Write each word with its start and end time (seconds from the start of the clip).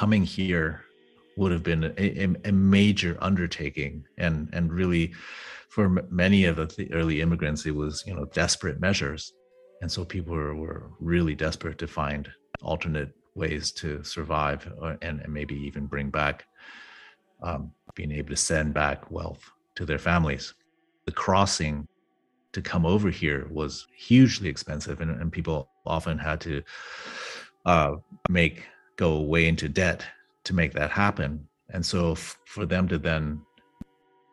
coming 0.00 0.24
here 0.24 0.80
would 1.36 1.52
have 1.52 1.62
been 1.62 1.84
a, 1.98 2.48
a, 2.48 2.52
major 2.52 3.18
undertaking. 3.20 4.02
And 4.16 4.48
and 4.54 4.72
really 4.72 5.12
for 5.68 5.84
many 6.10 6.46
of 6.46 6.56
the 6.76 6.88
early 6.92 7.20
immigrants 7.20 7.66
it 7.66 7.74
was 7.74 8.02
you 8.06 8.14
know 8.14 8.24
desperate 8.42 8.80
measures. 8.80 9.34
And 9.82 9.92
so 9.92 10.04
people 10.04 10.34
were, 10.34 10.54
were 10.54 10.90
really 11.00 11.34
desperate 11.34 11.78
to 11.78 11.86
find 11.86 12.30
alternate 12.62 13.12
ways 13.34 13.72
to 13.72 14.02
survive 14.02 14.60
uh, 14.82 14.96
and, 15.02 15.20
and 15.20 15.32
maybe 15.32 15.54
even 15.68 15.84
bring 15.86 16.08
back 16.08 16.46
um, 17.42 17.70
being 17.94 18.12
able 18.12 18.30
to 18.30 18.36
send 18.36 18.72
back 18.72 19.10
wealth 19.10 19.44
to 19.74 19.84
their 19.84 19.98
families. 19.98 20.54
The 21.04 21.12
crossing 21.12 21.86
to 22.52 22.62
come 22.62 22.86
over 22.86 23.10
here 23.10 23.48
was 23.50 23.86
hugely 23.94 24.48
expensive 24.48 25.02
and, 25.02 25.10
and 25.20 25.30
people 25.30 25.68
often 25.84 26.16
had 26.18 26.40
to 26.40 26.62
uh, 27.66 27.92
make 28.30 28.64
go 29.00 29.18
way 29.18 29.48
into 29.48 29.66
debt 29.66 30.04
to 30.44 30.54
make 30.54 30.74
that 30.74 30.90
happen. 30.90 31.48
And 31.70 31.84
so 31.84 32.12
f- 32.12 32.38
for 32.44 32.66
them 32.66 32.86
to 32.88 32.98
then 32.98 33.40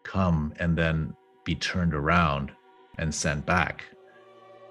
come 0.04 0.54
and 0.60 0.78
then 0.78 1.16
be 1.46 1.56
turned 1.56 1.94
around 1.94 2.52
and 2.98 3.16
sent 3.16 3.46
back 3.46 3.86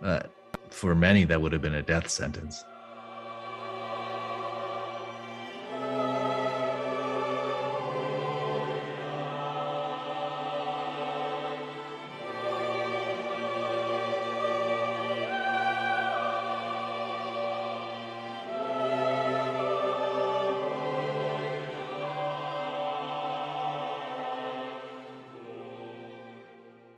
uh, 0.03 0.21
for 0.69 0.95
many 0.95 1.25
that 1.25 1.41
would 1.41 1.53
have 1.53 1.63
been 1.63 1.77
a 1.77 1.83
death 1.83 2.11
sentence 2.11 2.63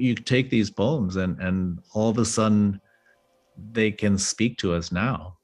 you 0.09 0.15
take 0.15 0.51
these 0.51 0.71
poems 0.71 1.17
and 1.17 1.39
and 1.41 1.79
all 1.95 2.09
of 2.11 2.19
a 2.19 2.25
sudden 2.25 2.81
they 3.73 3.91
can 3.91 4.17
speak 4.17 4.57
to 4.59 4.73
us 4.73 4.91
now. 4.93 5.37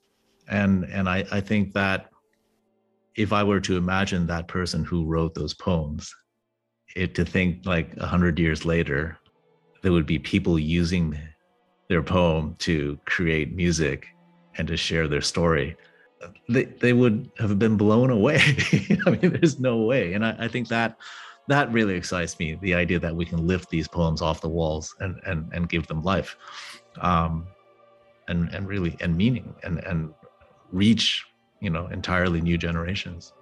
And 0.49 0.85
and 0.85 1.09
i 1.09 1.25
i 1.33 1.41
think 1.41 1.73
that 1.73 2.11
if 3.17 3.33
i 3.33 3.43
were 3.43 3.61
to 3.61 3.79
imagine 3.79 4.27
that 4.27 4.47
person 4.47 4.85
who 4.85 5.07
wrote 5.07 5.35
those 5.35 5.55
poems 5.55 6.15
it 6.95 7.15
to 7.15 7.25
think 7.25 7.65
like 7.65 7.97
a 7.97 8.07
hundred 8.07 8.39
years 8.39 8.67
later 8.67 9.19
there 9.83 9.93
would 9.93 10.05
be 10.07 10.19
people 10.19 10.59
using 10.59 11.19
their 11.89 12.03
poem 12.03 12.57
to 12.59 12.99
create 13.07 13.55
music 13.55 14.07
and 14.59 14.69
to 14.69 14.77
share 14.77 15.09
their 15.09 15.23
story 15.23 15.77
they, 16.49 16.65
they 16.65 16.93
would 16.93 17.31
have 17.39 17.59
been 17.59 17.77
blown 17.77 18.11
away. 18.11 18.41
I 19.07 19.11
mean 19.11 19.33
there's 19.33 19.59
no 19.59 19.79
way. 19.83 20.15
And 20.15 20.25
I, 20.25 20.37
I 20.39 20.49
think 20.49 20.69
that 20.69 20.97
that 21.49 21.71
really 21.73 21.95
excites 21.95 22.39
me 22.39 22.59
the 22.63 22.75
idea 22.75 22.99
that 22.99 23.15
we 23.15 23.25
can 23.25 23.47
lift 23.47 23.69
these 23.71 23.89
poems 23.89 24.23
off 24.23 24.41
the 24.41 24.49
walls 24.49 24.95
and 25.01 25.21
and 25.27 25.51
and 25.53 25.69
give 25.69 25.87
them 25.87 26.03
life 26.03 26.37
um 27.01 27.47
and 28.29 28.53
and 28.55 28.67
really 28.69 28.97
and 29.01 29.17
meaning 29.17 29.55
and 29.63 29.79
and 29.85 30.13
reach 30.73 31.25
you 31.61 31.71
know 31.71 31.87
entirely 31.89 32.41
new 32.41 32.59
generations 32.59 33.33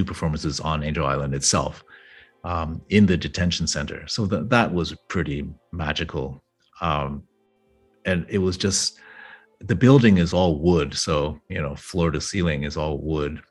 two 0.00 0.04
performances 0.06 0.60
on 0.60 0.82
Angel 0.82 1.06
Island 1.06 1.34
itself 1.34 1.84
um, 2.42 2.80
in 2.88 3.04
the 3.04 3.18
detention 3.18 3.66
center. 3.66 4.08
So 4.08 4.26
th- 4.26 4.48
that 4.48 4.72
was 4.72 4.94
pretty 5.08 5.46
magical. 5.72 6.42
Um, 6.80 7.22
and 8.06 8.24
it 8.30 8.38
was 8.38 8.56
just, 8.56 8.98
the 9.58 9.74
building 9.74 10.16
is 10.16 10.32
all 10.32 10.58
wood. 10.58 10.94
So, 10.94 11.38
you 11.50 11.60
know, 11.60 11.76
floor 11.76 12.10
to 12.12 12.20
ceiling 12.20 12.62
is 12.62 12.78
all 12.78 12.96
wood. 12.96 13.42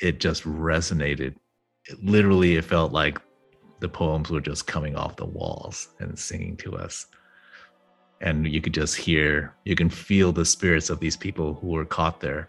It 0.00 0.20
just 0.20 0.44
resonated. 0.44 1.34
It, 1.84 2.02
literally, 2.02 2.56
it 2.56 2.64
felt 2.64 2.92
like 2.92 3.20
the 3.80 3.88
poems 3.90 4.30
were 4.30 4.40
just 4.40 4.66
coming 4.66 4.96
off 4.96 5.16
the 5.16 5.26
walls 5.26 5.88
and 5.98 6.18
singing 6.18 6.56
to 6.58 6.76
us. 6.76 7.06
And 8.22 8.50
you 8.50 8.62
could 8.62 8.72
just 8.72 8.96
hear, 8.96 9.54
you 9.66 9.76
can 9.76 9.90
feel 9.90 10.32
the 10.32 10.46
spirits 10.46 10.88
of 10.88 10.98
these 10.98 11.18
people 11.18 11.52
who 11.52 11.66
were 11.66 11.84
caught 11.84 12.22
there. 12.22 12.48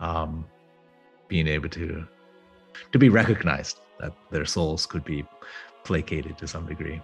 Um, 0.00 0.44
being 1.28 1.48
able 1.48 1.70
to 1.70 2.06
to 2.92 2.98
be 2.98 3.08
recognized 3.08 3.80
that 4.00 4.12
their 4.30 4.44
souls 4.44 4.86
could 4.86 5.04
be 5.04 5.24
placated 5.84 6.38
to 6.38 6.46
some 6.46 6.66
degree. 6.66 7.00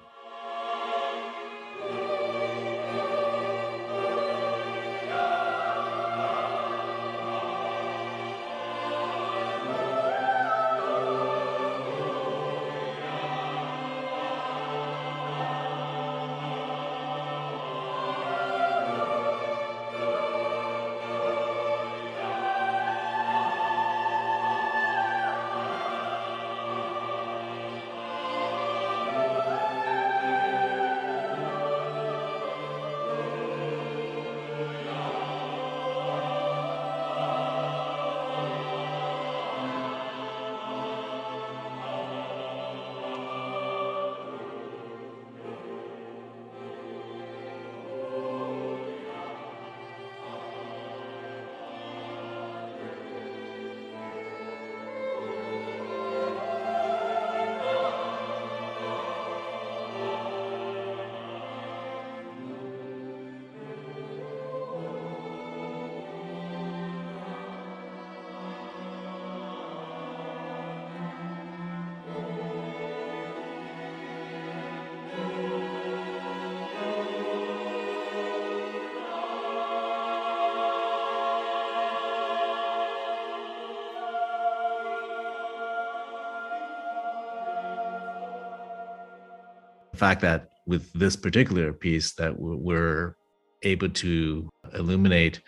Fact 90.01 90.23
that 90.23 90.49
with 90.67 90.91
this 90.95 91.15
particular 91.15 91.73
piece 91.73 92.13
that 92.15 92.33
we're 92.39 93.15
able 93.63 93.91
to 93.91 94.49
illuminate 94.75 95.41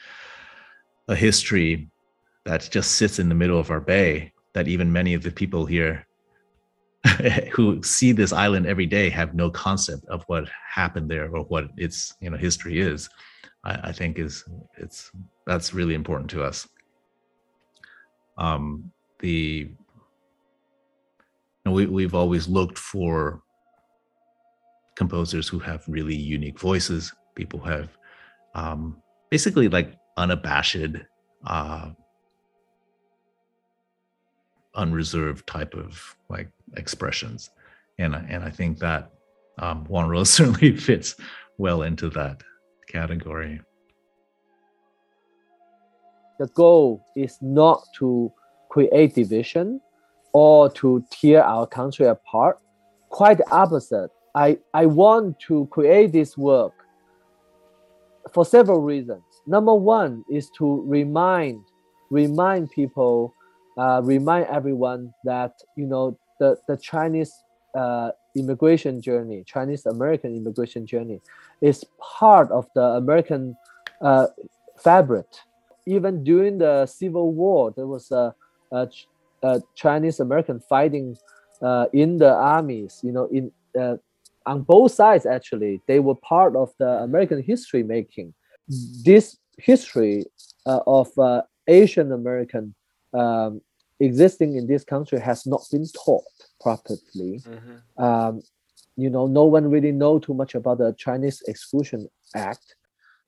a 1.08 1.16
history 1.16 1.88
that 2.44 2.68
just 2.70 2.92
sits 2.92 3.18
in 3.18 3.28
the 3.28 3.34
middle 3.34 3.58
of 3.58 3.70
our 3.70 3.80
bay 3.80 4.32
that 4.54 4.68
even 4.68 4.92
many 4.92 5.14
of 5.14 5.22
the 5.22 5.30
people 5.30 5.64
here 5.64 6.06
who 7.54 7.82
see 7.82 8.12
this 8.12 8.32
island 8.32 8.66
every 8.66 8.86
day 8.86 9.08
have 9.08 9.34
no 9.34 9.50
concept 9.50 10.04
of 10.06 10.22
what 10.26 10.44
happened 10.80 11.10
there 11.10 11.28
or 11.34 11.44
what 11.44 11.68
its 11.76 12.14
you 12.20 12.30
know 12.30 12.36
history 12.36 12.78
is. 12.78 13.08
I, 13.64 13.88
I 13.88 13.92
think 13.92 14.18
is 14.18 14.44
it's 14.76 15.10
that's 15.46 15.72
really 15.72 15.94
important 15.94 16.30
to 16.30 16.44
us. 16.44 16.68
Um 18.36 18.92
the 19.20 19.70
you 21.64 21.70
know, 21.70 21.72
we, 21.72 21.86
we've 21.86 22.14
always 22.14 22.48
looked 22.48 22.78
for 22.78 23.42
composers 24.94 25.48
who 25.48 25.58
have 25.58 25.84
really 25.88 26.14
unique 26.14 26.58
voices, 26.58 27.12
people 27.34 27.58
who 27.60 27.70
have 27.70 27.88
um, 28.54 29.02
basically 29.30 29.68
like 29.68 29.96
unabashed 30.16 30.96
uh, 31.46 31.90
unreserved 34.74 35.46
type 35.46 35.74
of 35.74 36.16
like 36.28 36.48
expressions. 36.76 37.50
And 37.98 38.14
and 38.14 38.42
i 38.42 38.50
think 38.50 38.78
that 38.78 39.10
um 39.58 39.84
Huang 39.84 40.08
Ruo 40.08 40.26
certainly 40.36 40.76
fits 40.76 41.14
well 41.58 41.82
into 41.82 42.08
that 42.10 42.42
category. 42.88 43.60
The 46.38 46.48
goal 46.48 47.04
is 47.14 47.38
not 47.40 47.82
to 47.98 48.32
create 48.70 49.14
division 49.14 49.80
or 50.32 50.70
to 50.70 51.04
tear 51.10 51.44
our 51.44 51.66
country 51.66 52.06
apart. 52.06 52.58
Quite 53.10 53.38
the 53.38 53.50
opposite 53.50 54.10
i 54.34 54.58
i 54.74 54.86
want 54.86 55.38
to 55.40 55.66
create 55.66 56.12
this 56.12 56.36
work 56.36 56.72
for 58.32 58.44
several 58.44 58.80
reasons 58.80 59.22
number 59.46 59.74
one 59.74 60.24
is 60.30 60.50
to 60.50 60.82
remind 60.86 61.62
remind 62.10 62.70
people 62.70 63.34
uh, 63.78 64.00
remind 64.04 64.46
everyone 64.46 65.12
that 65.24 65.54
you 65.76 65.86
know 65.86 66.16
the 66.38 66.56
the 66.68 66.76
Chinese 66.76 67.32
uh, 67.74 68.10
immigration 68.34 69.00
journey, 69.00 69.44
Chinese 69.46 69.86
American 69.86 70.34
immigration 70.34 70.86
journey, 70.86 71.20
is 71.60 71.84
part 72.00 72.50
of 72.50 72.66
the 72.74 72.82
American 72.82 73.56
uh, 74.00 74.26
fabric. 74.78 75.26
Even 75.86 76.22
during 76.22 76.58
the 76.58 76.86
Civil 76.86 77.32
War, 77.32 77.72
there 77.74 77.86
was 77.86 78.10
a, 78.12 78.34
a, 78.70 78.88
a 79.42 79.60
Chinese 79.74 80.20
American 80.20 80.60
fighting 80.60 81.16
uh, 81.60 81.86
in 81.92 82.18
the 82.18 82.32
armies. 82.32 83.00
You 83.02 83.12
know, 83.12 83.26
in 83.26 83.50
uh, 83.78 83.96
on 84.46 84.62
both 84.62 84.92
sides 84.92 85.26
actually, 85.26 85.80
they 85.86 86.00
were 86.00 86.14
part 86.14 86.56
of 86.56 86.72
the 86.78 87.02
American 87.02 87.42
history 87.42 87.82
making. 87.82 88.34
This 89.04 89.38
history 89.58 90.24
uh, 90.66 90.80
of 90.86 91.08
Asian 91.66 92.12
American 92.12 92.74
um, 93.12 93.60
existing 94.00 94.56
in 94.56 94.66
this 94.66 94.84
country 94.84 95.20
has 95.20 95.46
not 95.46 95.62
been 95.70 95.86
taught 96.04 96.24
properly. 96.60 97.40
Mm-hmm. 97.40 98.02
Um, 98.02 98.42
you 98.96 99.08
know, 99.08 99.26
no 99.26 99.44
one 99.44 99.70
really 99.70 99.92
know 99.92 100.18
too 100.18 100.34
much 100.34 100.54
about 100.54 100.78
the 100.78 100.94
Chinese 100.98 101.42
Exclusion 101.48 102.08
Act. 102.34 102.76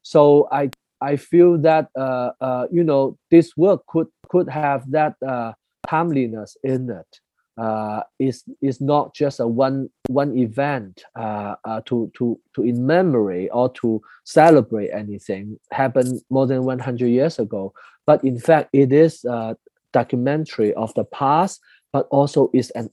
So 0.02 0.48
I 0.52 0.70
I 1.00 1.16
feel 1.16 1.58
that 1.58 1.88
uh, 1.96 2.30
uh, 2.40 2.66
you 2.70 2.84
know 2.84 3.18
this 3.30 3.56
work 3.56 3.86
could 3.86 4.08
could 4.28 4.48
have 4.48 4.90
that 4.90 5.16
uh, 5.26 5.52
timeliness 5.86 6.56
in 6.62 6.90
it. 6.90 7.20
Uh, 7.56 8.02
is 8.18 8.42
is 8.60 8.80
not 8.80 9.14
just 9.14 9.38
a 9.38 9.46
one 9.46 9.88
one 10.08 10.36
event 10.36 11.04
uh, 11.14 11.54
uh, 11.64 11.80
to 11.86 12.10
to 12.16 12.38
to 12.52 12.62
in 12.62 12.84
memory 12.84 13.48
or 13.50 13.72
to 13.72 14.02
celebrate 14.24 14.90
anything. 14.90 15.58
Happened 15.70 16.20
more 16.30 16.48
than 16.48 16.64
100 16.64 17.06
years 17.06 17.38
ago. 17.38 17.72
But 18.06 18.24
in 18.24 18.40
fact 18.40 18.70
it 18.72 18.92
is 18.92 19.24
a 19.24 19.56
documentary 19.92 20.74
of 20.74 20.92
the 20.94 21.04
past 21.04 21.60
but 21.92 22.08
also 22.10 22.50
is 22.52 22.70
an 22.70 22.90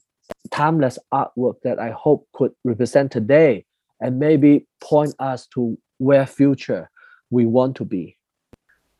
timeless 0.52 0.98
artwork 1.12 1.56
that 1.64 1.80
i 1.80 1.90
hope 1.90 2.28
could 2.32 2.52
represent 2.64 3.10
today 3.10 3.64
and 4.02 4.18
maybe 4.18 4.66
point 4.80 5.14
us 5.18 5.46
to 5.46 5.78
where 5.98 6.26
future 6.26 6.90
we 7.30 7.46
want 7.46 7.76
to 7.76 7.84
be. 7.84 8.18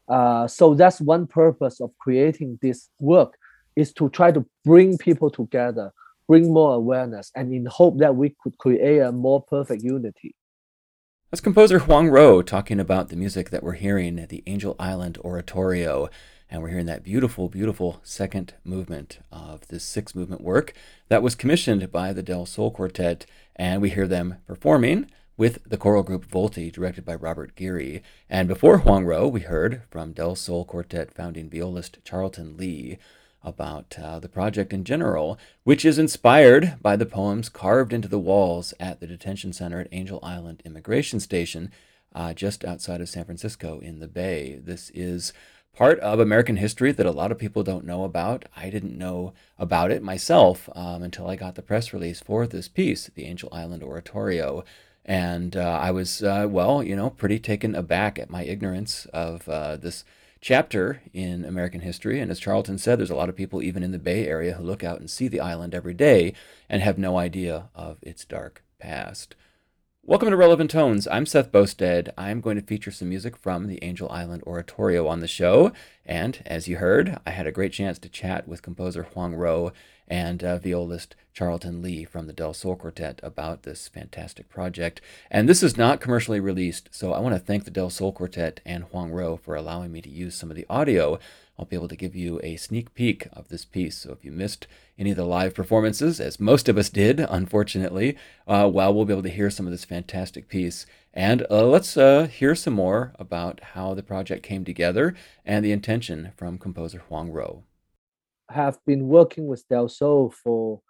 Uh, 0.08 0.46
so 0.46 0.74
that's 0.74 1.00
one 1.00 1.26
purpose 1.26 1.80
of 1.80 1.90
creating 1.98 2.58
this 2.62 2.88
work 2.98 3.36
is 3.76 3.92
to 3.94 4.08
try 4.10 4.30
to 4.30 4.44
bring 4.64 4.98
people 4.98 5.30
together, 5.30 5.92
bring 6.28 6.52
more 6.52 6.74
awareness, 6.74 7.30
and 7.34 7.52
in 7.52 7.66
hope 7.66 7.98
that 7.98 8.14
we 8.14 8.34
could 8.42 8.56
create 8.58 8.98
a 8.98 9.12
more 9.12 9.42
perfect 9.42 9.82
unity. 9.82 10.34
That's 11.30 11.40
composer 11.40 11.78
Huang 11.78 12.08
Ruo 12.10 12.44
talking 12.44 12.78
about 12.78 13.08
the 13.08 13.16
music 13.16 13.48
that 13.48 13.62
we're 13.62 13.72
hearing 13.72 14.18
at 14.18 14.28
the 14.28 14.42
Angel 14.46 14.76
Island 14.78 15.16
Oratorio. 15.24 16.10
And 16.50 16.60
we're 16.60 16.68
hearing 16.68 16.84
that 16.84 17.02
beautiful, 17.02 17.48
beautiful 17.48 18.00
second 18.02 18.52
movement 18.62 19.20
of 19.32 19.66
this 19.68 19.82
six 19.82 20.14
movement 20.14 20.42
work 20.42 20.74
that 21.08 21.22
was 21.22 21.34
commissioned 21.34 21.90
by 21.90 22.12
the 22.12 22.22
Del 22.22 22.44
Sol 22.44 22.70
Quartet. 22.70 23.24
And 23.56 23.80
we 23.80 23.88
hear 23.88 24.06
them 24.06 24.36
performing 24.46 25.10
with 25.38 25.64
the 25.64 25.78
choral 25.78 26.02
group 26.02 26.26
Volti, 26.26 26.70
directed 26.70 27.06
by 27.06 27.14
Robert 27.14 27.56
Geary. 27.56 28.02
And 28.28 28.46
before 28.46 28.80
Huang 28.80 29.06
Ruo, 29.06 29.32
we 29.32 29.40
heard 29.40 29.84
from 29.90 30.12
Del 30.12 30.34
Sol 30.34 30.66
Quartet 30.66 31.14
founding 31.14 31.48
violist 31.48 32.00
Charlton 32.04 32.58
Lee 32.58 32.98
about 33.44 33.96
uh, 34.02 34.18
the 34.18 34.28
project 34.28 34.72
in 34.72 34.84
general, 34.84 35.38
which 35.64 35.84
is 35.84 35.98
inspired 35.98 36.76
by 36.80 36.96
the 36.96 37.06
poems 37.06 37.48
carved 37.48 37.92
into 37.92 38.08
the 38.08 38.18
walls 38.18 38.74
at 38.78 39.00
the 39.00 39.06
detention 39.06 39.52
center 39.52 39.80
at 39.80 39.88
Angel 39.92 40.20
Island 40.22 40.62
Immigration 40.64 41.20
Station, 41.20 41.70
uh, 42.14 42.32
just 42.32 42.64
outside 42.64 43.00
of 43.00 43.08
San 43.08 43.24
Francisco 43.24 43.80
in 43.80 44.00
the 44.00 44.08
Bay. 44.08 44.60
This 44.62 44.90
is 44.94 45.32
part 45.74 45.98
of 46.00 46.20
American 46.20 46.56
history 46.56 46.92
that 46.92 47.06
a 47.06 47.10
lot 47.10 47.32
of 47.32 47.38
people 47.38 47.62
don't 47.62 47.86
know 47.86 48.04
about. 48.04 48.44
I 48.56 48.68
didn't 48.70 48.98
know 48.98 49.32
about 49.58 49.90
it 49.90 50.02
myself 50.02 50.68
um, 50.74 51.02
until 51.02 51.28
I 51.28 51.36
got 51.36 51.54
the 51.54 51.62
press 51.62 51.92
release 51.92 52.20
for 52.20 52.46
this 52.46 52.68
piece, 52.68 53.10
the 53.14 53.24
Angel 53.24 53.48
Island 53.52 53.82
Oratorio. 53.82 54.64
And 55.04 55.56
uh, 55.56 55.78
I 55.80 55.90
was, 55.90 56.22
uh, 56.22 56.46
well, 56.48 56.82
you 56.82 56.94
know, 56.94 57.10
pretty 57.10 57.38
taken 57.38 57.74
aback 57.74 58.18
at 58.18 58.30
my 58.30 58.44
ignorance 58.44 59.06
of 59.06 59.48
uh, 59.48 59.76
this 59.76 60.04
chapter 60.42 61.00
in 61.14 61.44
American 61.44 61.80
history. 61.80 62.20
And 62.20 62.28
as 62.30 62.40
Charlton 62.40 62.76
said, 62.76 62.98
there's 62.98 63.10
a 63.10 63.14
lot 63.14 63.28
of 63.28 63.36
people, 63.36 63.62
even 63.62 63.84
in 63.84 63.92
the 63.92 63.98
Bay 63.98 64.26
Area, 64.26 64.54
who 64.54 64.64
look 64.64 64.82
out 64.82 64.98
and 64.98 65.08
see 65.08 65.28
the 65.28 65.40
island 65.40 65.72
every 65.72 65.94
day 65.94 66.34
and 66.68 66.82
have 66.82 66.98
no 66.98 67.16
idea 67.16 67.70
of 67.76 67.98
its 68.02 68.24
dark 68.24 68.64
past. 68.80 69.36
Welcome 70.04 70.30
to 70.30 70.36
Relevant 70.36 70.72
Tones. 70.72 71.06
I'm 71.06 71.26
Seth 71.26 71.52
Boustead. 71.52 72.12
I'm 72.18 72.40
going 72.40 72.56
to 72.56 72.66
feature 72.66 72.90
some 72.90 73.08
music 73.08 73.36
from 73.36 73.68
the 73.68 73.78
Angel 73.84 74.10
Island 74.10 74.42
Oratorio 74.44 75.06
on 75.06 75.20
the 75.20 75.28
show. 75.28 75.70
And 76.04 76.42
as 76.44 76.66
you 76.66 76.78
heard, 76.78 77.20
I 77.24 77.30
had 77.30 77.46
a 77.46 77.52
great 77.52 77.72
chance 77.72 78.00
to 78.00 78.08
chat 78.08 78.48
with 78.48 78.62
composer 78.62 79.04
Huang 79.04 79.34
Ruo 79.34 79.70
and 80.12 80.44
uh, 80.44 80.58
violist 80.58 81.16
Charlton 81.32 81.80
Lee 81.80 82.04
from 82.04 82.26
the 82.26 82.34
Del 82.34 82.52
Sol 82.52 82.76
Quartet 82.76 83.18
about 83.22 83.62
this 83.62 83.88
fantastic 83.88 84.46
project. 84.50 85.00
And 85.30 85.48
this 85.48 85.62
is 85.62 85.78
not 85.78 86.02
commercially 86.02 86.38
released, 86.38 86.90
so 86.92 87.14
I 87.14 87.20
want 87.20 87.34
to 87.34 87.38
thank 87.38 87.64
the 87.64 87.70
Del 87.70 87.88
Sol 87.88 88.12
Quartet 88.12 88.60
and 88.66 88.84
Huang 88.84 89.10
Ruo 89.10 89.40
for 89.40 89.54
allowing 89.54 89.90
me 89.90 90.02
to 90.02 90.10
use 90.10 90.34
some 90.34 90.50
of 90.50 90.56
the 90.56 90.66
audio. 90.68 91.18
I'll 91.58 91.64
be 91.64 91.76
able 91.76 91.88
to 91.88 91.96
give 91.96 92.14
you 92.14 92.38
a 92.42 92.56
sneak 92.56 92.92
peek 92.92 93.26
of 93.32 93.48
this 93.48 93.64
piece. 93.64 93.96
So 93.96 94.12
if 94.12 94.22
you 94.22 94.32
missed 94.32 94.66
any 94.98 95.12
of 95.12 95.16
the 95.16 95.24
live 95.24 95.54
performances, 95.54 96.20
as 96.20 96.38
most 96.38 96.68
of 96.68 96.76
us 96.76 96.90
did, 96.90 97.18
unfortunately, 97.18 98.18
uh, 98.46 98.68
well, 98.70 98.92
we'll 98.92 99.06
be 99.06 99.14
able 99.14 99.22
to 99.22 99.30
hear 99.30 99.48
some 99.48 99.64
of 99.64 99.72
this 99.72 99.86
fantastic 99.86 100.46
piece. 100.46 100.84
And 101.14 101.46
uh, 101.50 101.64
let's 101.64 101.96
uh, 101.96 102.26
hear 102.26 102.54
some 102.54 102.74
more 102.74 103.14
about 103.18 103.60
how 103.72 103.94
the 103.94 104.02
project 104.02 104.42
came 104.42 104.66
together 104.66 105.14
and 105.46 105.64
the 105.64 105.72
intention 105.72 106.32
from 106.36 106.58
composer 106.58 106.98
Huang 106.98 107.30
Ruo 107.30 107.62
have 108.52 108.78
been 108.86 109.08
working 109.08 109.46
with 109.46 109.66
Del 109.68 109.88
Sol 109.88 110.30
for 110.30 110.80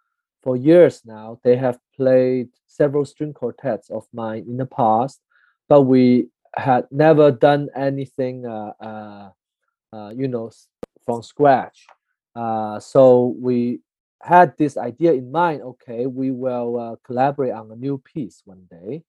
for 0.43 0.57
years 0.57 1.03
now. 1.05 1.39
They 1.45 1.57
have 1.57 1.79
played 1.97 2.49
several 2.67 3.05
string 3.05 3.33
quartets 3.33 3.91
of 3.91 4.07
mine 4.13 4.45
in 4.49 4.57
the 4.57 4.67
past, 4.67 5.21
but 5.69 5.83
we 5.83 6.29
had 6.57 6.87
never 6.91 7.31
done 7.31 7.69
anything, 7.77 8.45
uh, 8.45 8.73
uh, 8.81 9.31
uh, 9.93 10.11
you 10.11 10.29
know, 10.29 10.51
from 11.05 11.23
scratch. 11.23 11.87
Uh, 12.35 12.81
so 12.81 13.35
we 13.39 13.81
had 14.23 14.55
this 14.59 14.77
idea 14.77 15.13
in 15.13 15.31
mind. 15.31 15.63
Okay, 15.63 16.07
we 16.07 16.31
will 16.31 16.79
uh, 16.79 16.97
collaborate 17.05 17.53
on 17.53 17.71
a 17.71 17.77
new 17.77 17.99
piece 17.99 18.43
one 18.45 18.67
day. 18.71 19.03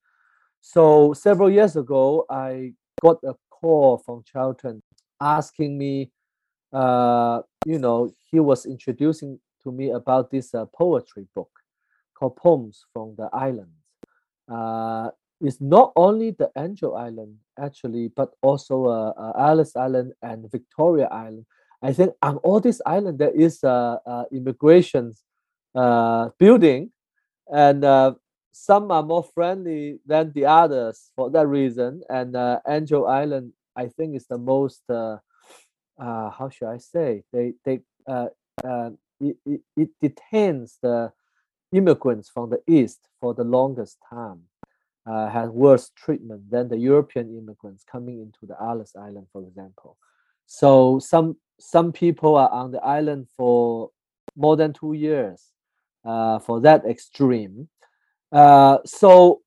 So 0.62 1.14
several 1.14 1.50
years 1.50 1.76
ago, 1.76 2.26
I 2.30 2.74
got 3.02 3.18
a 3.24 3.36
call 3.50 3.98
from 3.98 4.24
Charlton 4.32 4.82
asking 5.20 5.78
me 5.78 6.12
uh, 6.74 7.42
you 7.66 7.80
know, 7.80 8.12
he 8.32 8.40
was 8.40 8.66
introducing 8.66 9.40
to 9.64 9.72
me 9.72 9.92
about 9.92 10.32
this 10.32 10.54
uh, 10.54 10.66
poetry 10.66 11.28
book 11.36 11.50
called 12.14 12.36
Poems 12.36 12.86
from 12.92 13.16
the 13.18 13.30
Islands. 13.34 13.72
Uh, 14.52 15.10
it's 15.40 15.62
not 15.62 15.92
only 15.96 16.32
the 16.32 16.50
Angel 16.58 16.96
Island 16.96 17.38
actually, 17.60 18.08
but 18.16 18.32
also 18.42 18.86
uh, 18.86 19.14
uh, 19.18 19.50
Ellis 19.50 19.76
Island 19.76 20.14
and 20.22 20.50
Victoria 20.52 21.08
Island. 21.12 21.46
I 21.82 21.92
think 21.92 22.14
on 22.22 22.38
all 22.38 22.60
these 22.60 22.82
islands 22.86 23.20
there 23.20 23.36
is 23.36 23.64
a, 23.64 24.00
a 24.06 24.26
immigration 24.32 25.14
uh, 25.76 26.30
building, 26.40 26.92
and 27.52 27.84
uh, 27.84 28.14
some 28.54 28.90
are 28.92 29.04
more 29.04 29.24
friendly 29.24 30.00
than 30.06 30.32
the 30.34 30.46
others 30.46 31.12
for 31.16 31.30
that 31.32 31.48
reason. 31.48 32.02
And 32.10 32.36
uh, 32.36 32.60
Angel 32.68 33.08
Island, 33.08 33.52
I 33.76 33.88
think, 33.88 34.16
is 34.16 34.28
the 34.28 34.38
most 34.38 34.82
uh, 36.00 36.30
how 36.30 36.50
should 36.50 36.68
I 36.68 36.78
say? 36.78 37.24
They 37.32 37.54
they 37.66 37.82
uh, 38.08 38.28
uh, 38.64 38.92
it, 39.20 39.38
it, 39.46 39.62
it 39.78 39.90
detains 40.02 40.78
the 40.82 41.12
immigrants 41.72 42.30
from 42.30 42.50
the 42.50 42.62
east 42.68 43.08
for 43.20 43.34
the 43.34 43.44
longest 43.44 43.98
time. 44.10 44.44
Uh, 45.06 45.30
has 45.30 45.50
worse 45.50 45.92
treatment 45.98 46.50
than 46.50 46.70
the 46.70 46.78
European 46.78 47.38
immigrants 47.38 47.84
coming 47.84 48.22
into 48.22 48.46
the 48.46 48.56
Ellis 48.62 48.96
Island, 48.96 49.28
for 49.34 49.46
example. 49.46 49.98
So 50.46 51.00
some 51.00 51.36
some 51.60 51.92
people 51.92 52.38
are 52.38 52.50
on 52.50 52.72
the 52.72 52.82
island 52.82 53.28
for 53.36 53.90
more 54.38 54.56
than 54.56 54.72
two 54.72 54.94
years. 54.94 55.54
Uh, 56.06 56.38
for 56.38 56.60
that 56.60 56.84
extreme. 56.84 57.70
Uh, 58.30 58.78
so 58.86 59.40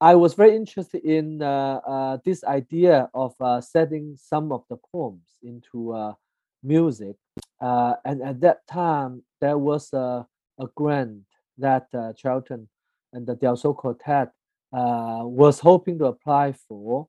I 0.00 0.14
was 0.16 0.34
very 0.34 0.56
interested 0.56 1.04
in 1.04 1.40
uh, 1.40 1.80
uh, 1.86 2.18
this 2.24 2.44
idea 2.44 3.08
of 3.14 3.34
uh, 3.40 3.60
setting 3.60 4.16
some 4.16 4.50
of 4.52 4.64
the 4.68 4.76
poems 4.92 5.38
into 5.42 6.14
music. 6.62 7.16
And 7.60 8.22
at 8.22 8.40
that 8.40 8.66
time, 8.66 9.22
there 9.40 9.58
was 9.58 9.92
a, 9.92 10.26
a 10.58 10.66
grant 10.74 11.22
that 11.58 11.86
Charlton 12.16 12.68
and 13.12 13.26
the 13.26 13.36
Del 13.36 13.56
Sol 13.56 13.74
Quartet 13.74 14.30
was 14.72 15.60
hoping 15.60 15.98
to 15.98 16.06
apply 16.06 16.52
for. 16.68 17.08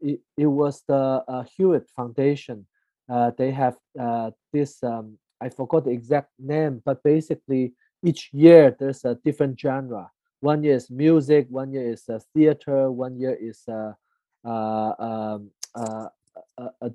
It, 0.00 0.20
it 0.36 0.46
was 0.46 0.82
the 0.86 1.44
Hewlett 1.56 1.90
Foundation. 1.96 2.66
They 3.36 3.50
have 3.50 3.76
this, 4.52 4.82
um, 4.82 5.18
I 5.40 5.48
forgot 5.48 5.84
the 5.84 5.90
exact 5.90 6.30
name, 6.38 6.80
but 6.84 7.02
basically 7.02 7.74
each 8.04 8.30
year 8.32 8.76
there's 8.78 9.04
a 9.04 9.16
different 9.16 9.58
genre. 9.58 10.10
One 10.42 10.64
year 10.64 10.74
is 10.74 10.90
music, 10.90 11.46
one 11.50 11.72
year 11.72 11.92
is 11.92 12.10
theater, 12.34 12.90
one 12.90 13.16
year 13.16 13.38
is 13.40 13.62
um, 13.68 15.50
a, 15.76 16.90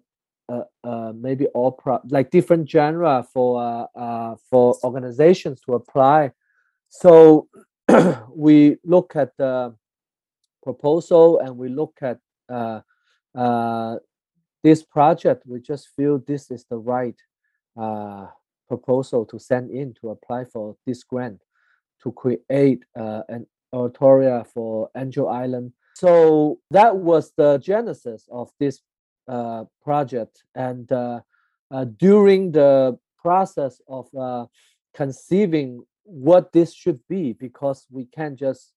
uh, 0.50 0.64
uh, 0.84 1.14
maybe 1.16 1.48
opera, 1.56 2.02
like 2.10 2.30
different 2.30 2.70
genre 2.70 3.26
for 3.34 3.62
uh, 3.62 4.00
uh, 4.00 4.36
for 4.50 4.76
organizations 4.84 5.62
to 5.62 5.76
apply. 5.76 6.32
So 6.90 7.48
we 8.36 8.78
look 8.84 9.16
at 9.16 9.32
the 9.38 9.76
proposal 10.64 11.40
and 11.40 11.58
we 11.58 11.70
look 11.70 11.98
at 12.02 12.20
uh, 12.50 12.82
uh, 13.34 13.96
this 14.64 14.84
project. 14.84 15.44
We 15.46 15.62
just 15.62 15.90
feel 15.96 16.20
this 16.20 16.52
is 16.52 16.66
the 16.70 16.78
right 16.78 17.16
uh, 17.80 18.28
proposal 18.68 19.26
to 19.26 19.40
send 19.40 19.72
in 19.72 19.94
to 20.02 20.10
apply 20.10 20.46
for 20.46 20.76
this 20.86 21.04
grant 21.04 21.42
to 22.04 22.12
create 22.12 22.84
uh, 22.96 23.22
an 23.30 23.46
oratorio 23.74 24.44
for 24.44 24.90
Angel 24.96 25.28
Island. 25.28 25.74
So 25.96 26.60
that 26.72 26.96
was 26.96 27.32
the 27.36 27.58
genesis 27.58 28.28
of 28.32 28.52
this 28.60 28.82
uh, 29.28 29.66
project. 29.84 30.44
And 30.56 30.92
uh, 30.92 31.22
uh, 31.72 31.86
during 31.98 32.52
the 32.52 32.98
process 33.18 33.82
of 33.88 34.08
conceiving 34.94 35.84
what 36.04 36.54
this 36.54 36.74
should 36.74 37.00
be, 37.10 37.34
because 37.34 37.88
we 37.92 38.06
can't 38.06 38.38
just 38.40 38.74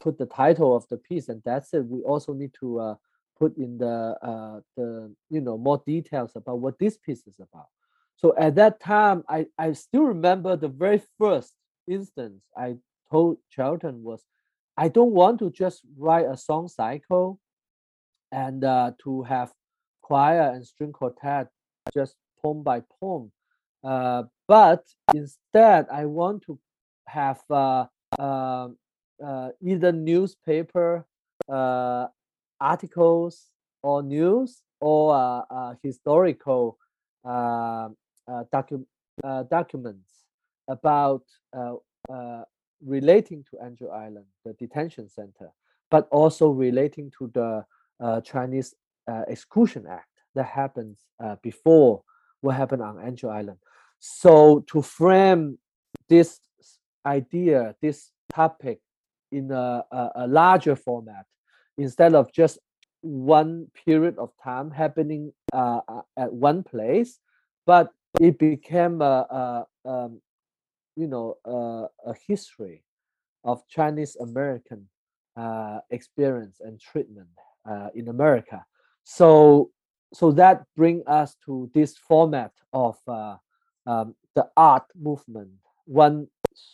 put 0.00 0.18
the 0.18 0.26
title 0.26 0.76
of 0.76 0.86
the 0.88 0.96
piece 0.96 1.28
and 1.28 1.42
that's 1.44 1.74
it. 1.74 1.84
We 1.84 2.02
also 2.02 2.32
need 2.32 2.52
to 2.60 2.96
put 3.38 3.56
in 3.56 3.78
the 3.78 4.62
the 4.76 5.12
you 5.30 5.40
know 5.40 5.58
more 5.58 5.82
details 5.86 6.32
about 6.36 6.60
what 6.60 6.78
this 6.78 6.96
piece 6.96 7.26
is 7.26 7.40
about. 7.40 7.66
So 8.20 8.34
at 8.36 8.54
that 8.56 8.80
time, 8.80 9.24
I, 9.28 9.46
I 9.58 9.72
still 9.72 10.02
remember 10.02 10.54
the 10.54 10.68
very 10.68 11.02
first 11.18 11.54
instance 11.90 12.42
I 12.56 12.76
told 13.10 13.38
Charlton 13.50 14.02
was, 14.02 14.24
I 14.76 14.88
don't 14.88 15.12
want 15.12 15.38
to 15.40 15.50
just 15.50 15.82
write 15.98 16.26
a 16.26 16.36
song 16.36 16.68
cycle 16.68 17.40
and 18.32 18.64
uh, 18.64 18.92
to 19.02 19.22
have 19.22 19.52
choir 20.02 20.52
and 20.54 20.66
string 20.66 20.92
quartet 20.92 21.48
just 21.92 22.16
poem 22.42 22.62
by 22.62 22.82
poem. 23.00 23.32
Uh, 23.82 24.24
but 24.46 24.84
instead, 25.14 25.86
I 25.92 26.06
want 26.06 26.42
to 26.44 26.58
have 27.06 27.40
uh, 27.50 27.86
um, 28.18 28.76
uh, 29.24 29.50
either 29.62 29.92
newspaper 29.92 31.06
uh, 31.52 32.06
articles 32.60 33.50
or 33.82 34.02
news 34.02 34.62
or 34.80 35.14
uh, 35.50 35.74
historical 35.82 36.78
docu- 37.26 38.86
documents 39.50 40.09
about 40.70 41.24
relating 42.84 43.44
to 43.50 43.58
Angel 43.64 43.90
Island, 43.90 44.26
the 44.44 44.52
detention 44.54 45.08
center, 45.08 45.50
but 45.90 46.08
also 46.10 46.48
relating 46.48 47.12
to 47.18 47.30
the 47.34 47.64
uh, 48.00 48.20
Chinese 48.22 48.74
uh, 49.10 49.22
Exclusion 49.28 49.86
Act 49.86 50.06
that 50.34 50.46
happens 50.46 51.04
uh, 51.22 51.36
before 51.42 52.02
what 52.40 52.56
happened 52.56 52.82
on 52.82 53.04
Angel 53.04 53.30
Island. 53.30 53.58
So 53.98 54.64
to 54.68 54.80
frame 54.80 55.58
this 56.08 56.40
idea, 57.04 57.74
this 57.82 58.10
topic 58.32 58.80
in 59.32 59.50
a, 59.50 59.84
a, 59.90 60.10
a 60.16 60.26
larger 60.26 60.76
format, 60.76 61.26
instead 61.76 62.14
of 62.14 62.32
just 62.32 62.58
one 63.02 63.66
period 63.86 64.18
of 64.18 64.30
time 64.42 64.70
happening 64.70 65.32
uh, 65.54 65.80
uh 65.88 66.02
at 66.18 66.32
one 66.32 66.62
place, 66.62 67.18
but 67.66 67.90
it 68.20 68.38
became 68.38 69.00
a, 69.00 69.66
a 69.84 69.88
um, 69.88 70.20
you 71.00 71.06
know 71.06 71.36
a, 71.44 72.10
a, 72.10 72.14
history 72.28 72.84
of 73.44 73.66
Chinese 73.68 74.16
American 74.16 74.88
uh, 75.36 75.78
experience 75.90 76.60
and 76.60 76.80
treatment 76.80 77.34
uh, 77.68 77.88
in 77.94 78.08
America. 78.08 78.64
So 79.04 79.70
so 80.12 80.32
that 80.32 80.64
bring 80.76 81.02
us 81.06 81.36
to 81.46 81.70
this 81.74 81.96
format 81.96 82.52
of 82.72 82.96
uh, 83.08 83.36
um, 83.86 84.14
the 84.34 84.48
art 84.56 84.86
movement 84.94 85.50
one, 85.90 86.28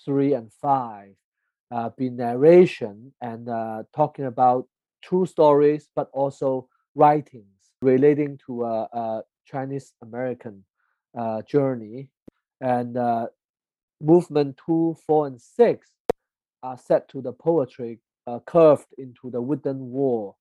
three, 0.05 0.35
and 0.35 0.53
five, 0.53 1.15
uh, 1.71 1.91
be 1.97 2.11
narration 2.11 3.13
and 3.23 3.49
uh, 3.49 3.83
talking 3.95 4.27
about 4.27 4.69
true 5.03 5.25
stories, 5.25 5.89
but 5.97 6.11
also 6.13 6.69
writings 6.95 7.47
relating 7.81 8.39
to 8.47 8.65
a, 8.65 8.83
uh, 8.83 8.87
uh, 8.93 9.23
Chinese 9.47 9.95
American 10.03 10.65
uh, 11.17 11.41
journey. 11.43 12.11
And 12.61 12.97
movement 14.01 14.61
two, 14.65 14.97
four, 15.07 15.27
and 15.27 15.41
six 15.41 15.89
are 16.63 16.79
set 16.79 17.09
to 17.09 17.21
the 17.21 17.33
poetry 17.33 18.01
uh, 18.27 18.41
curved 18.41 18.89
into 18.99 19.31
the 19.31 19.41
wooden 19.41 19.91
wall 19.91 20.37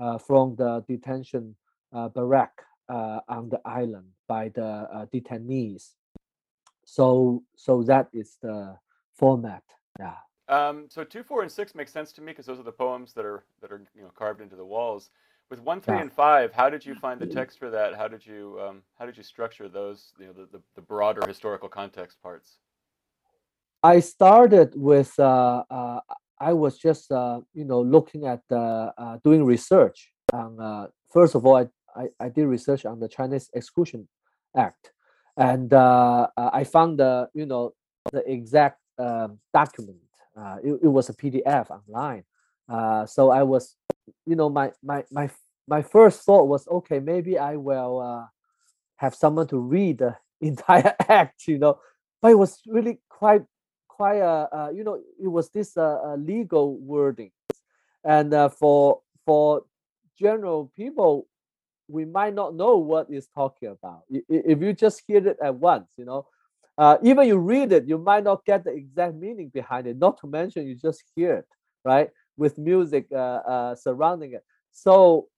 uh, 0.00 0.18
from 0.18 0.54
the 0.56 0.84
detention 0.88 1.54
uh, 1.92 2.08
barrack 2.08 2.52
uh, 2.88 3.20
on 3.28 3.48
the 3.48 3.60
island 3.64 4.06
by 4.28 4.48
the 4.50 5.08
detainees. 5.12 5.92
So, 6.84 7.42
so 7.56 7.82
that 7.84 8.08
is 8.12 8.36
the 8.42 8.76
format. 9.14 9.62
Yeah. 9.98 10.16
Um, 10.48 10.86
so 10.90 11.04
two, 11.04 11.22
four, 11.22 11.42
and 11.42 11.50
six 11.50 11.74
make 11.74 11.88
sense 11.88 12.12
to 12.12 12.20
me 12.20 12.32
because 12.32 12.46
those 12.46 12.58
are 12.58 12.64
the 12.64 12.72
poems 12.72 13.12
that 13.14 13.24
are 13.24 13.44
that 13.60 13.70
are 13.70 13.82
you 13.94 14.02
know 14.02 14.10
carved 14.14 14.40
into 14.40 14.56
the 14.56 14.64
walls. 14.64 15.10
With 15.50 15.60
one, 15.60 15.80
three, 15.80 15.96
yeah. 15.96 16.02
and 16.02 16.12
five, 16.12 16.52
how 16.52 16.70
did 16.70 16.84
you 16.84 16.94
find 16.94 17.20
the 17.20 17.26
text 17.38 17.58
for 17.58 17.70
that? 17.70 17.94
How 17.94 18.08
did 18.08 18.26
you 18.26 18.58
um, 18.60 18.82
how 18.98 19.06
did 19.06 19.16
you 19.16 19.22
structure 19.22 19.68
those? 19.68 20.12
You 20.18 20.26
know, 20.26 20.32
the, 20.32 20.58
the, 20.58 20.62
the 20.74 20.82
broader 20.82 21.26
historical 21.26 21.68
context 21.68 22.20
parts. 22.22 22.58
I 23.82 23.98
started 24.00 24.74
with 24.76 25.12
uh, 25.18 25.64
uh, 25.68 26.00
I 26.40 26.52
was 26.52 26.78
just 26.78 27.10
uh, 27.10 27.40
you 27.52 27.64
know 27.64 27.82
looking 27.82 28.26
at 28.26 28.40
uh, 28.50 29.18
doing 29.24 29.44
research 29.44 30.12
on 30.32 30.60
uh, 30.60 30.86
first 31.12 31.34
of 31.34 31.44
all 31.44 31.56
I, 31.56 31.66
I, 31.96 32.08
I, 32.20 32.28
did 32.28 32.46
research 32.46 32.86
on 32.86 33.00
the 33.00 33.08
Chinese 33.08 33.50
Exclusion 33.54 34.08
Act. 34.56 34.92
And 35.36 35.72
I 35.72 36.64
found 36.64 36.98
the 37.00 37.28
you 37.34 37.46
know 37.46 37.74
the 38.12 38.22
exact 38.30 38.78
um, 38.98 39.38
document. 39.52 39.98
It, 40.62 40.78
it, 40.82 40.88
was 40.88 41.08
a 41.08 41.14
PDF 41.14 41.70
online. 41.70 42.24
So 43.08 43.30
I 43.30 43.42
was 43.42 43.76
you 44.26 44.36
know 44.36 44.48
my 44.48 44.70
my 44.82 45.04
my 45.10 45.28
my 45.66 45.82
first 45.82 46.22
thought 46.22 46.48
was 46.48 46.68
okay 46.68 46.98
maybe 46.98 47.38
I 47.38 47.56
will 47.56 48.28
have 48.96 49.14
someone 49.14 49.48
to 49.48 49.58
read 49.58 49.98
the 49.98 50.16
entire 50.40 50.94
act 51.08 51.48
you 51.48 51.58
know? 51.58 51.80
But 52.20 52.32
it 52.32 52.38
was 52.38 52.60
really 52.66 53.00
quite 53.08 53.42
quite 54.02 54.18
a 54.18 54.48
uh, 54.58 54.70
you 54.74 54.82
know 54.82 54.98
it 55.26 55.28
was 55.28 55.48
this 55.50 55.76
uh, 55.76 56.16
legal 56.18 56.76
wording. 56.78 57.30
And 58.02 58.34
uh, 58.34 58.48
for 58.48 59.00
for 59.24 59.62
general 60.18 60.72
people 60.74 61.28
we 61.86 62.04
might 62.04 62.34
not 62.34 62.56
know 62.56 62.78
what 62.78 63.06
it's 63.10 63.28
talking 63.28 63.68
about. 63.68 64.02
If 64.10 64.60
you 64.60 64.72
just 64.72 65.02
hear 65.06 65.24
it 65.28 65.38
at 65.40 65.54
once 65.54 65.90
you 65.96 66.04
know 66.04 66.26
uh, 66.78 66.96
even 67.04 67.28
you 67.28 67.38
read 67.38 67.70
it 67.70 67.84
you 67.86 67.96
might 67.96 68.24
not 68.24 68.44
get 68.44 68.64
the 68.64 68.72
exact 68.72 69.14
meaning 69.14 69.48
behind 69.54 69.86
it 69.86 69.96
not 69.96 70.18
to 70.20 70.26
mention 70.26 70.66
you 70.66 70.74
just 70.74 71.00
hear 71.14 71.34
it 71.40 71.48
right 71.84 72.08
with 72.36 72.58
music 72.58 73.06
uh, 73.12 73.40
uh, 73.54 73.74
surrounding 73.76 74.32
it. 74.32 74.44
So 74.72 75.28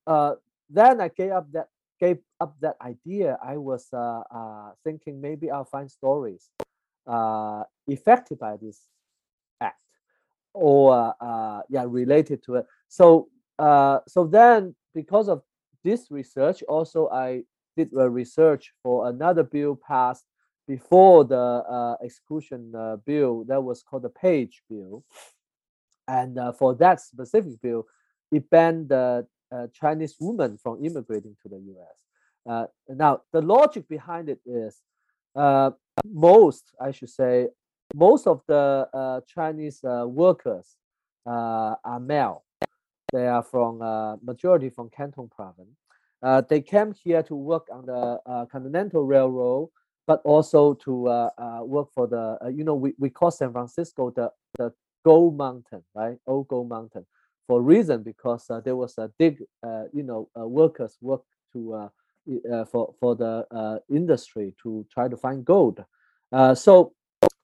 then 0.70 1.02
i 1.02 1.08
gave 1.08 1.32
up 1.32 1.52
that 1.52 1.68
gave 2.00 2.18
up 2.40 2.52
that 2.64 2.76
idea. 2.80 3.36
I 3.44 3.58
was 3.58 3.82
thinking 4.84 5.20
maybe 5.20 5.50
i'll 5.50 5.70
find 5.76 5.90
stories 5.90 6.48
uh, 7.06 7.62
affected 7.88 8.38
by 8.38 8.56
this 8.56 8.80
act 9.60 9.80
or 10.52 11.14
uh, 11.20 11.60
yeah 11.68 11.84
related 11.86 12.42
to 12.44 12.56
it. 12.56 12.66
So 12.88 13.28
uh, 13.58 14.00
so 14.08 14.26
then 14.26 14.74
because 14.94 15.28
of 15.28 15.42
this 15.82 16.10
research 16.10 16.62
also 16.64 17.08
i 17.10 17.42
did 17.76 17.90
a 17.96 18.08
research 18.08 18.72
for 18.82 19.08
another 19.08 19.42
bill 19.42 19.76
passed 19.76 20.24
before 20.66 21.24
the 21.24 21.36
uh, 21.36 21.96
exclusion 22.00 22.72
uh, 22.74 22.96
bill 23.04 23.44
that 23.44 23.62
was 23.62 23.82
called 23.82 24.02
the 24.02 24.08
page 24.08 24.62
bill. 24.70 25.04
And 26.08 26.38
uh, 26.38 26.52
for 26.52 26.74
that 26.76 27.00
specific 27.00 27.60
bill 27.60 27.86
it 28.32 28.48
banned 28.50 28.88
the 28.88 29.26
uh, 29.52 29.66
chinese 29.72 30.16
women 30.18 30.58
from 30.58 30.84
immigrating 30.84 31.36
to 31.42 31.48
the 31.48 31.56
us 31.56 32.68
now 32.88 33.20
the 33.32 33.42
logic 33.42 33.88
behind 33.88 34.28
it 34.28 34.40
is 34.46 34.80
most, 36.04 36.74
I 36.80 36.90
should 36.90 37.10
say, 37.10 37.48
most 37.94 38.26
of 38.26 38.42
the 38.46 38.88
uh, 38.92 39.20
Chinese 39.26 39.82
uh, 39.84 40.04
workers 40.06 40.76
uh, 41.26 41.74
are 41.84 42.00
male. 42.00 42.44
They 43.12 43.28
are 43.28 43.42
from 43.42 43.80
uh, 43.80 44.16
majority 44.16 44.70
from 44.70 44.90
Canton 44.90 45.28
province. 45.28 45.78
Uh, 46.22 46.40
they 46.40 46.60
came 46.60 46.92
here 46.92 47.22
to 47.22 47.34
work 47.34 47.68
on 47.70 47.86
the 47.86 48.18
uh, 48.26 48.46
Continental 48.46 49.04
Railroad, 49.04 49.68
but 50.06 50.20
also 50.24 50.74
to 50.74 51.30
work 51.62 51.88
for 51.94 52.06
the, 52.06 52.38
you 52.52 52.64
know, 52.64 52.74
we, 52.74 52.94
we 52.98 53.10
call 53.10 53.30
San 53.30 53.52
Francisco 53.52 54.10
the, 54.10 54.30
the 54.58 54.72
Gold 55.04 55.36
Mountain, 55.36 55.84
right? 55.94 56.16
Old 56.26 56.48
Gold 56.48 56.68
Mountain 56.68 57.06
for 57.46 57.62
reason 57.62 58.02
because 58.02 58.50
there 58.64 58.74
was 58.74 58.96
a 58.98 59.10
big, 59.18 59.42
you 59.92 60.02
know, 60.02 60.28
workers 60.34 60.96
work 61.00 61.22
to 61.52 61.90
for 62.70 62.94
for 62.98 63.16
the 63.16 63.80
industry 63.90 64.54
to 64.62 64.86
try 64.92 65.08
to 65.08 65.16
find 65.16 65.44
gold. 65.44 65.84
so 66.54 66.92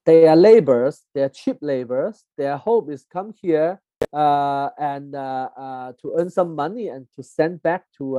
they 0.06 0.26
are 0.26 0.36
laborers, 0.36 1.04
they 1.14 1.22
are 1.22 1.28
cheap 1.28 1.58
laborers. 1.60 2.24
Their 2.36 2.56
hope 2.56 2.90
is 2.90 3.04
come 3.12 3.34
here 3.40 3.80
uh, 4.12 4.70
and 4.78 5.14
uh, 5.14 5.48
uh, 5.56 5.92
to 6.00 6.14
earn 6.18 6.30
some 6.30 6.54
money 6.54 6.88
and 6.88 7.06
to 7.14 7.22
send 7.22 7.62
back 7.62 7.84
to 7.98 8.16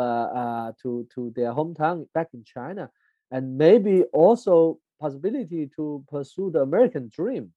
to 0.82 1.08
to 1.14 1.34
their 1.36 1.52
hometown 1.52 2.08
back 2.14 2.30
in 2.34 2.44
China, 2.44 2.90
and 3.32 3.58
maybe 3.58 4.04
also 4.14 4.80
possibility 5.00 5.70
to 5.76 6.04
pursue 6.08 6.52
the 6.52 6.62
American 6.62 7.10
dream. 7.14 7.52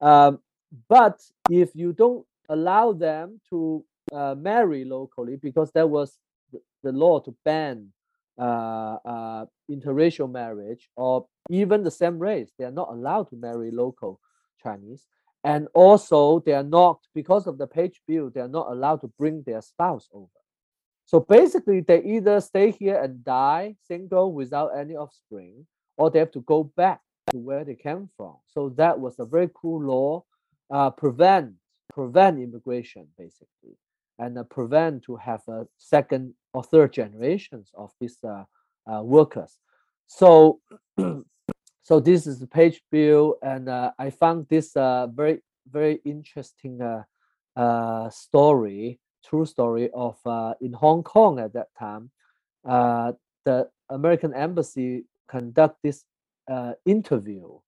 Um, 0.00 0.40
but 0.88 1.20
if 1.48 1.70
you 1.74 1.92
don't 1.92 2.26
allow 2.48 2.92
them 2.92 3.40
to 3.50 3.84
uh, 4.12 4.34
marry 4.36 4.84
locally, 4.84 5.36
because 5.36 5.70
there 5.72 5.86
was 5.86 6.18
the 6.82 6.92
law 6.92 7.20
to 7.20 7.34
ban 7.44 7.92
uh, 8.40 8.96
uh, 9.04 9.44
interracial 9.70 10.30
marriage 10.30 10.88
or 10.96 11.26
even 11.50 11.82
the 11.84 11.90
same 11.90 12.18
race, 12.18 12.50
they 12.58 12.64
are 12.64 12.70
not 12.70 12.88
allowed 12.90 13.28
to 13.28 13.36
marry 13.36 13.70
local 13.70 14.18
Chinese. 14.62 15.06
And 15.44 15.68
also 15.74 16.40
they 16.40 16.54
are 16.54 16.62
not 16.62 17.00
because 17.14 17.46
of 17.46 17.58
the 17.58 17.66
page 17.66 18.00
bill 18.08 18.30
they 18.30 18.40
are 18.40 18.48
not 18.48 18.70
allowed 18.70 19.00
to 19.02 19.08
bring 19.18 19.42
their 19.42 19.60
spouse 19.60 20.08
over. 20.12 20.26
So 21.04 21.20
basically 21.20 21.80
they 21.80 22.02
either 22.02 22.40
stay 22.40 22.70
here 22.70 23.02
and 23.02 23.24
die 23.24 23.76
single 23.86 24.32
without 24.32 24.68
any 24.68 24.94
offspring 24.94 25.66
or 25.96 26.10
they 26.10 26.18
have 26.18 26.30
to 26.32 26.40
go 26.40 26.64
back 26.64 27.00
to 27.30 27.36
where 27.36 27.64
they 27.64 27.74
came 27.74 28.08
from. 28.16 28.36
So 28.46 28.70
that 28.76 28.98
was 28.98 29.18
a 29.18 29.24
very 29.24 29.50
cool 29.54 29.82
law 29.82 30.24
uh, 30.70 30.90
prevent 30.90 31.54
prevent 31.92 32.38
immigration 32.38 33.08
basically 33.18 33.76
and 34.20 34.38
uh, 34.38 34.44
prevent 34.44 35.02
to 35.04 35.16
have 35.16 35.42
a 35.48 35.66
second 35.78 36.34
or 36.54 36.62
third 36.62 36.92
generations 36.92 37.70
of 37.74 37.90
these 38.00 38.18
uh, 38.24 38.44
uh 38.90 39.02
workers. 39.02 39.58
So 40.06 40.60
so 41.90 41.98
this 41.98 42.26
is 42.26 42.38
the 42.38 42.46
page 42.46 42.82
bill 42.92 43.36
and 43.42 43.68
uh, 43.68 43.90
i 43.98 44.10
found 44.10 44.46
this 44.48 44.76
uh, 44.76 45.06
very 45.08 45.40
very 45.70 46.00
interesting 46.04 46.80
uh, 46.80 47.02
uh, 47.56 48.08
story 48.10 49.00
true 49.26 49.44
story 49.44 49.90
of 49.92 50.16
uh, 50.24 50.54
in 50.60 50.72
hong 50.72 51.02
kong 51.02 51.40
at 51.40 51.52
that 51.52 51.68
time 51.78 52.10
uh, 52.68 53.12
the 53.44 53.68
american 53.88 54.32
embassy 54.34 55.04
conduct 55.28 55.76
this 55.82 56.04
uh, 56.48 56.72
interview 56.84 57.58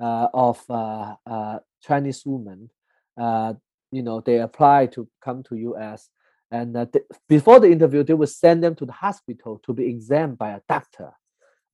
uh, 0.00 0.28
of 0.32 0.62
uh, 0.70 1.14
uh, 1.26 1.58
chinese 1.82 2.22
women 2.24 2.70
uh, 3.16 3.54
you 3.94 4.02
know 4.02 4.20
they 4.20 4.38
apply 4.38 4.86
to 4.86 5.08
come 5.22 5.42
to 5.42 5.76
us 5.76 6.08
and 6.50 6.76
uh, 6.76 6.86
before 7.28 7.60
the 7.60 7.70
interview 7.70 8.02
they 8.02 8.14
will 8.14 8.26
send 8.26 8.62
them 8.62 8.74
to 8.74 8.86
the 8.86 8.92
hospital 8.92 9.60
to 9.64 9.72
be 9.72 9.86
examined 9.86 10.38
by 10.38 10.50
a 10.50 10.60
doctor 10.68 11.12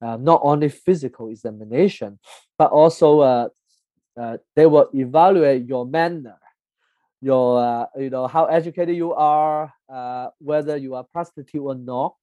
uh, 0.02 0.16
not 0.16 0.40
only 0.42 0.68
physical 0.68 1.28
examination, 1.28 2.18
but 2.56 2.70
also 2.70 3.20
uh, 3.20 3.48
uh, 4.18 4.38
they 4.56 4.66
will 4.66 4.88
evaluate 4.94 5.66
your 5.66 5.84
manner, 5.84 6.38
your 7.20 7.62
uh, 7.62 7.86
you 7.98 8.10
know 8.10 8.26
how 8.26 8.46
educated 8.46 8.96
you 8.96 9.12
are, 9.12 9.72
uh, 9.92 10.28
whether 10.38 10.76
you 10.76 10.94
are 10.94 11.04
prostitute 11.04 11.60
or 11.60 11.74
not. 11.74 12.14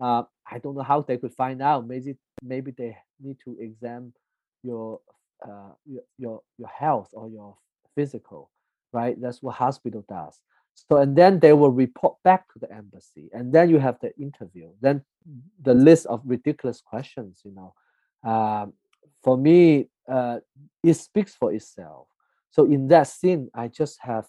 I 0.00 0.58
don't 0.58 0.74
know 0.74 0.82
how 0.82 1.00
they 1.00 1.16
could 1.16 1.32
find 1.32 1.62
out. 1.62 1.86
Maybe 1.86 2.16
maybe 2.42 2.72
they 2.72 2.96
need 3.20 3.38
to 3.44 3.56
examine 3.58 4.12
your 4.62 5.00
your 6.18 6.42
your 6.58 6.68
health 6.68 7.10
or 7.14 7.30
your 7.30 7.56
physical, 7.94 8.50
right? 8.92 9.20
That's 9.20 9.42
what 9.42 9.56
hospital 9.56 10.04
does. 10.08 10.40
So 10.74 10.98
and 10.98 11.16
then 11.16 11.38
they 11.38 11.52
will 11.52 11.70
report 11.70 12.16
back 12.24 12.50
to 12.52 12.58
the 12.58 12.72
embassy, 12.72 13.28
and 13.32 13.52
then 13.52 13.68
you 13.70 13.78
have 13.78 13.98
the 14.00 14.16
interview. 14.16 14.70
Then 14.80 15.02
the 15.60 15.74
list 15.74 16.06
of 16.06 16.22
ridiculous 16.24 16.80
questions, 16.80 17.40
you 17.44 17.52
know, 17.52 17.74
uh, 18.24 18.66
for 19.22 19.36
me, 19.36 19.88
uh, 20.10 20.38
it 20.82 20.94
speaks 20.94 21.34
for 21.34 21.52
itself. 21.52 22.08
So 22.50 22.64
in 22.64 22.88
that 22.88 23.06
scene, 23.08 23.50
I 23.54 23.68
just 23.68 23.98
have 24.00 24.26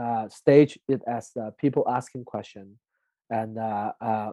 uh, 0.00 0.28
staged 0.28 0.78
it 0.88 1.02
as 1.06 1.30
uh, 1.40 1.50
people 1.58 1.84
asking 1.88 2.24
questions, 2.24 2.78
and 3.30 3.58
uh, 3.58 3.92
uh, 4.00 4.32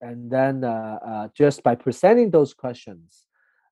and 0.00 0.30
then 0.30 0.64
uh, 0.64 0.98
uh, 1.04 1.28
just 1.34 1.62
by 1.62 1.74
presenting 1.74 2.30
those 2.30 2.54
questions, 2.54 3.24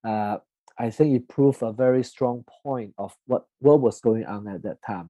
uh, 0.04 0.38
I 0.78 0.90
think 0.90 1.14
it 1.14 1.28
proved 1.28 1.62
a 1.62 1.72
very 1.72 2.04
strong 2.04 2.44
point 2.62 2.94
of 2.98 3.16
what 3.26 3.46
what 3.60 3.80
was 3.80 4.00
going 4.00 4.24
on 4.26 4.46
at 4.48 4.62
that 4.62 4.82
time. 4.82 5.08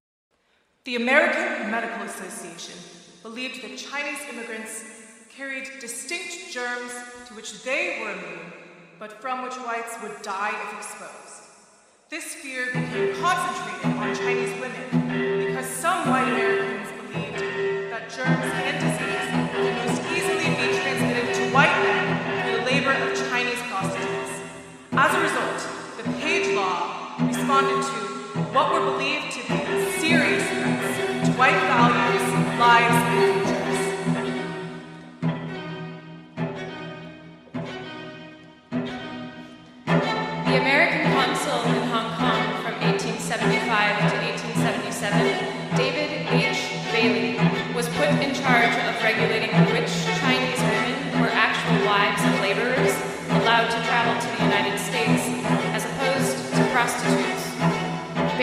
The 0.85 0.97
American 0.97 1.71
Medical 1.71 2.03
Association 2.03 2.79
believed 3.23 3.63
that 3.63 3.77
Chinese 3.77 4.21
immigrants 4.31 4.85
carried 5.37 5.69
distinct 5.81 6.53
germs 6.53 6.93
to 7.27 7.35
which 7.35 7.63
they 7.65 7.99
were 8.01 8.13
immune, 8.13 8.53
but 8.99 9.21
from 9.21 9.43
which 9.43 9.55
whites 9.55 9.97
would 10.03 10.23
die 10.23 10.55
if 10.55 10.79
exposed. 10.79 11.43
This 12.09 12.37
fear 12.37 12.67
became 12.67 13.17
concentrated 13.17 13.99
on 13.99 14.15
Chinese 14.15 14.55
women 14.61 15.47
because 15.49 15.67
some 15.67 16.09
white 16.09 16.29
Americans 16.29 16.56
a 25.17 25.23
result, 25.23 25.67
the 25.97 26.03
Page 26.21 26.55
Law 26.55 27.17
responded 27.21 27.83
to 27.83 27.97
what 28.53 28.73
were 28.73 28.85
believed 28.93 29.33
to 29.33 29.41
be 29.49 29.57
serious 29.99 30.45
threats 30.45 31.27
to 31.27 31.33
white 31.41 31.61
values, 31.73 32.23
lives, 32.61 33.01
and 33.01 33.41
futures. 33.47 33.81
The 40.45 40.57
American 40.61 41.03
consul 41.13 41.61
in 41.65 41.83
Hong 41.89 42.11
Kong 42.21 42.43
from 42.63 42.75
1875 42.85 44.13
to 44.13 44.17
1877, 44.21 45.77
David 45.77 46.11
H. 46.29 46.61
Bailey, 46.93 47.41
was 47.75 47.89
put 47.91 48.09
in 48.09 48.35
charge 48.35 48.75
of 48.85 49.03
regulating 49.03 49.66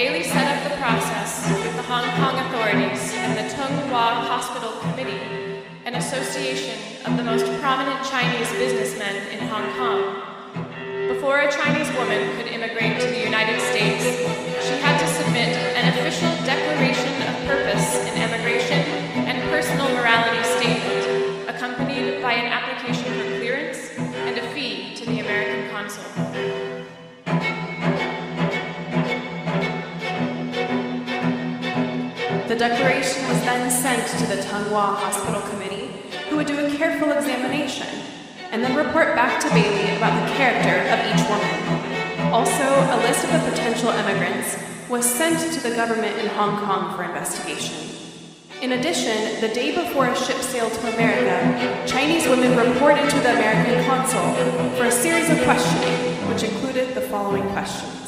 Bailey 0.04 0.24
set 0.24 0.52
up 0.52 0.70
the 0.70 0.76
process 0.84 1.48
with 1.64 1.78
the 1.78 1.82
Hong 1.84 2.04
Kong 2.20 2.36
authorities 2.36 3.14
and 3.16 3.40
the 3.40 3.56
Tung 3.56 3.90
Wah 3.90 4.20
Hospital 4.28 4.74
Committee, 4.82 5.64
an 5.86 5.96
association 5.96 6.76
of 7.06 7.16
the 7.16 7.24
most 7.24 7.46
prominent 7.62 8.04
Chinese 8.04 8.52
businessmen 8.52 9.16
in 9.32 9.48
Hong 9.48 9.64
Kong. 9.80 11.08
Before 11.08 11.40
a 11.40 11.50
Chinese 11.50 11.88
woman 11.96 12.36
could 12.36 12.48
immigrate 12.48 13.00
to 13.00 13.08
the 13.08 13.24
United 13.24 13.62
States, 13.62 14.04
she 14.68 14.76
had 14.84 15.00
to 15.00 15.08
submit 15.08 15.56
an 15.80 15.88
official 15.96 16.36
declaration 16.44 17.14
of 17.24 17.48
purpose 17.48 18.04
in 18.04 18.20
emigration 18.20 18.84
and 19.24 19.40
personal 19.52 19.88
morality 19.96 20.44
statement, 20.60 21.48
accompanied 21.48 22.22
by 22.22 22.34
an 22.34 22.52
application 22.52 23.08
for 23.16 23.40
clearance 23.40 23.98
and 24.28 24.38
a 24.38 24.52
fee 24.52 24.96
to 24.98 25.06
the 25.06 25.22
American 25.22 25.72
consul. 25.72 26.23
Declaration 32.64 33.28
was 33.28 33.42
then 33.42 33.70
sent 33.70 34.08
to 34.20 34.26
the 34.34 34.42
Tung 34.42 34.72
Wah 34.72 34.96
Hospital 34.96 35.42
Committee, 35.52 35.92
who 36.30 36.38
would 36.38 36.48
do 36.48 36.66
a 36.66 36.72
careful 36.78 37.12
examination 37.12 37.90
and 38.52 38.64
then 38.64 38.74
report 38.78 39.16
back 39.16 39.42
to 39.42 39.50
Bailey 39.50 39.98
about 39.98 40.16
the 40.24 40.34
character 40.36 40.80
of 40.88 41.00
each 41.12 41.28
woman. 41.28 42.32
Also, 42.32 42.64
a 42.64 42.98
list 43.04 43.26
of 43.26 43.34
the 43.34 43.52
potential 43.52 43.90
immigrants 43.90 44.56
was 44.88 45.04
sent 45.04 45.38
to 45.52 45.60
the 45.60 45.76
government 45.76 46.18
in 46.20 46.28
Hong 46.40 46.58
Kong 46.66 46.96
for 46.96 47.04
investigation. 47.04 47.76
In 48.62 48.72
addition, 48.72 49.42
the 49.42 49.50
day 49.50 49.76
before 49.76 50.08
a 50.08 50.16
ship 50.16 50.38
sailed 50.38 50.72
to 50.72 50.94
America, 50.94 51.86
Chinese 51.86 52.30
women 52.30 52.56
reported 52.56 53.10
to 53.10 53.20
the 53.20 53.34
American 53.34 53.84
consul 53.84 54.24
for 54.78 54.86
a 54.86 54.92
series 54.92 55.30
of 55.30 55.38
questioning, 55.44 56.30
which 56.30 56.44
included 56.44 56.96
the 56.96 57.02
following 57.02 57.44
questions. 57.50 58.03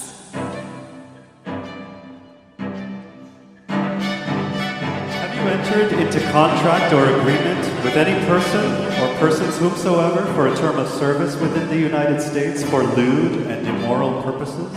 Entered 5.65 5.93
into 5.93 6.19
contract 6.31 6.93
or 6.93 7.05
agreement 7.19 7.59
with 7.83 7.95
any 7.95 8.23
person 8.27 8.63
or 9.01 9.17
persons 9.17 9.57
whomsoever 9.57 10.23
for 10.35 10.47
a 10.47 10.55
term 10.55 10.77
of 10.77 10.87
service 10.87 11.35
within 11.37 11.67
the 11.69 11.77
United 11.77 12.21
States 12.21 12.63
for 12.63 12.83
lewd 12.83 13.47
and 13.47 13.67
immoral 13.67 14.21
purposes? 14.21 14.71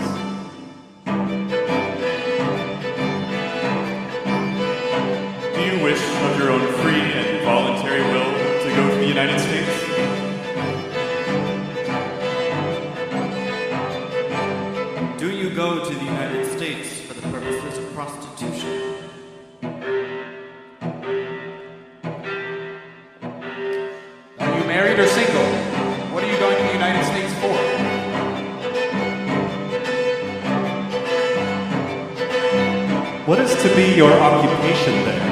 Your 33.98 34.12
occupation 34.12 34.94
there? 35.06 35.28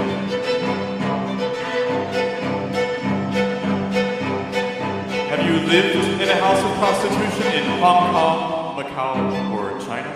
Have 5.31 5.43
you 5.47 5.55
lived 5.69 6.21
in 6.21 6.29
a 6.29 6.35
house 6.35 6.59
of 6.59 6.73
prostitution 6.77 7.47
in 7.59 7.65
Hong 7.79 8.11
Kong, 8.11 8.77
Macau, 8.77 9.15
or 9.55 9.79
China? 9.87 10.11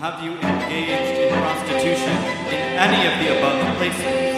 Have 0.00 0.22
you 0.22 0.32
engaged 0.32 1.20
in 1.22 1.28
prostitution 1.40 2.16
in 2.48 2.60
any 2.84 3.00
of 3.08 3.14
the 3.18 3.28
above 3.38 3.76
places? 3.78 4.30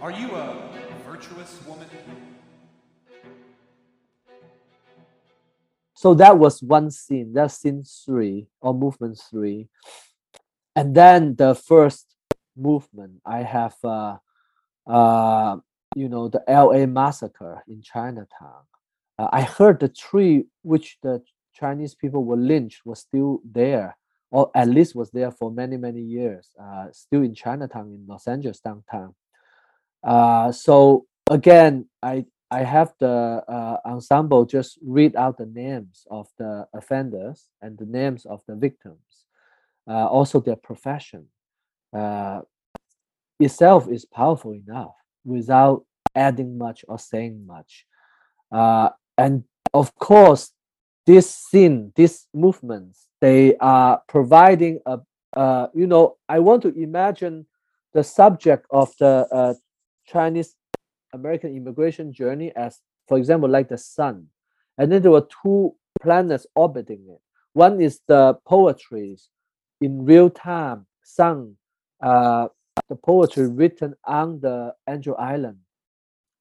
Are 0.00 0.12
you 0.12 0.36
a 0.36 0.70
virtuous 1.04 1.58
woman? 1.66 1.88
So 5.98 6.14
that 6.14 6.38
was 6.38 6.62
one 6.62 6.92
scene. 6.92 7.32
That's 7.32 7.58
scene 7.58 7.82
three 7.82 8.46
or 8.60 8.72
movement 8.72 9.20
three. 9.28 9.66
And 10.76 10.94
then 10.94 11.34
the 11.34 11.56
first 11.56 12.14
movement, 12.56 13.14
I 13.26 13.38
have, 13.42 13.74
uh, 13.82 14.18
uh, 14.86 15.56
you 15.96 16.08
know, 16.08 16.28
the 16.28 16.48
L.A. 16.48 16.86
massacre 16.86 17.64
in 17.66 17.82
Chinatown. 17.82 18.62
Uh, 19.18 19.26
I 19.32 19.42
heard 19.42 19.80
the 19.80 19.88
tree 19.88 20.44
which 20.62 20.98
the 21.02 21.20
Chinese 21.52 21.96
people 21.96 22.22
were 22.24 22.36
lynched 22.36 22.86
was 22.86 23.00
still 23.00 23.40
there, 23.44 23.96
or 24.30 24.52
at 24.54 24.68
least 24.68 24.94
was 24.94 25.10
there 25.10 25.32
for 25.32 25.50
many 25.50 25.76
many 25.76 26.00
years. 26.00 26.50
Uh, 26.62 26.86
still 26.92 27.22
in 27.22 27.34
Chinatown 27.34 27.88
in 27.88 28.04
Los 28.06 28.28
Angeles 28.28 28.60
downtown. 28.60 29.16
Uh, 30.04 30.52
so 30.52 31.06
again, 31.28 31.86
I 32.00 32.26
I 32.50 32.62
have 32.62 32.94
the 32.98 33.44
uh, 33.46 33.76
ensemble 33.84 34.46
just 34.46 34.78
read 34.82 35.16
out 35.16 35.36
the 35.36 35.46
names 35.46 36.06
of 36.10 36.28
the 36.38 36.66
offenders 36.72 37.46
and 37.60 37.76
the 37.76 37.84
names 37.84 38.24
of 38.24 38.42
the 38.48 38.56
victims, 38.56 39.26
uh, 39.86 40.06
also 40.06 40.40
their 40.40 40.56
profession. 40.56 41.26
Uh, 41.92 42.40
itself 43.38 43.88
is 43.88 44.04
powerful 44.04 44.52
enough 44.52 44.94
without 45.24 45.84
adding 46.14 46.56
much 46.56 46.84
or 46.88 46.98
saying 46.98 47.46
much. 47.46 47.84
Uh, 48.50 48.90
and 49.18 49.44
of 49.74 49.94
course, 49.94 50.52
this 51.06 51.34
scene, 51.34 51.92
these 51.96 52.26
movements, 52.34 53.08
they 53.20 53.56
are 53.58 54.02
providing 54.08 54.80
a, 54.86 54.98
you 55.74 55.86
know, 55.86 56.16
I 56.28 56.38
want 56.38 56.62
to 56.62 56.68
imagine 56.68 57.46
the 57.92 58.04
subject 58.04 58.66
of 58.70 58.92
the 58.98 59.26
uh, 59.32 59.54
Chinese 60.06 60.54
American 61.12 61.56
immigration 61.56 62.12
journey 62.12 62.52
as, 62.56 62.80
for 63.06 63.18
example, 63.18 63.48
like 63.48 63.68
the 63.68 63.78
sun. 63.78 64.26
And 64.76 64.90
then 64.92 65.02
there 65.02 65.10
were 65.10 65.26
two 65.42 65.74
planets 66.00 66.46
orbiting 66.54 67.04
it. 67.08 67.20
One 67.52 67.80
is 67.80 68.00
the 68.06 68.34
poetries 68.46 69.28
in 69.80 70.04
real 70.04 70.30
time, 70.30 70.86
sung, 71.02 71.56
uh, 72.02 72.48
the 72.88 72.96
poetry 72.96 73.48
written 73.48 73.94
on 74.04 74.40
the 74.40 74.74
Angel 74.88 75.16
Island 75.18 75.58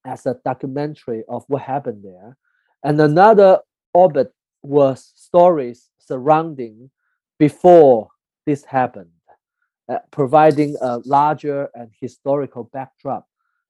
as 0.05 0.25
a 0.25 0.39
documentary 0.45 1.23
of 1.27 1.43
what 1.47 1.61
happened 1.61 2.03
there. 2.03 2.37
And 2.83 2.99
another 3.01 3.59
orbit 3.93 4.31
was 4.61 5.11
stories 5.15 5.89
surrounding 5.99 6.89
before 7.39 8.09
this 8.45 8.63
happened, 8.63 9.11
uh, 9.89 9.99
providing 10.11 10.75
a 10.81 10.99
larger 11.05 11.69
and 11.73 11.89
historical 11.99 12.65
backdrop 12.71 13.27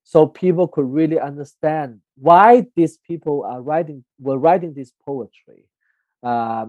so 0.09 0.25
people 0.25 0.69
could 0.69 0.89
really 0.89 1.19
understand 1.19 1.99
why 2.15 2.65
these 2.77 2.97
people 2.97 3.43
are 3.43 3.61
writing 3.61 4.05
were 4.19 4.37
writing 4.37 4.73
this 4.73 4.93
poetry 5.05 5.65
uh, 6.23 6.65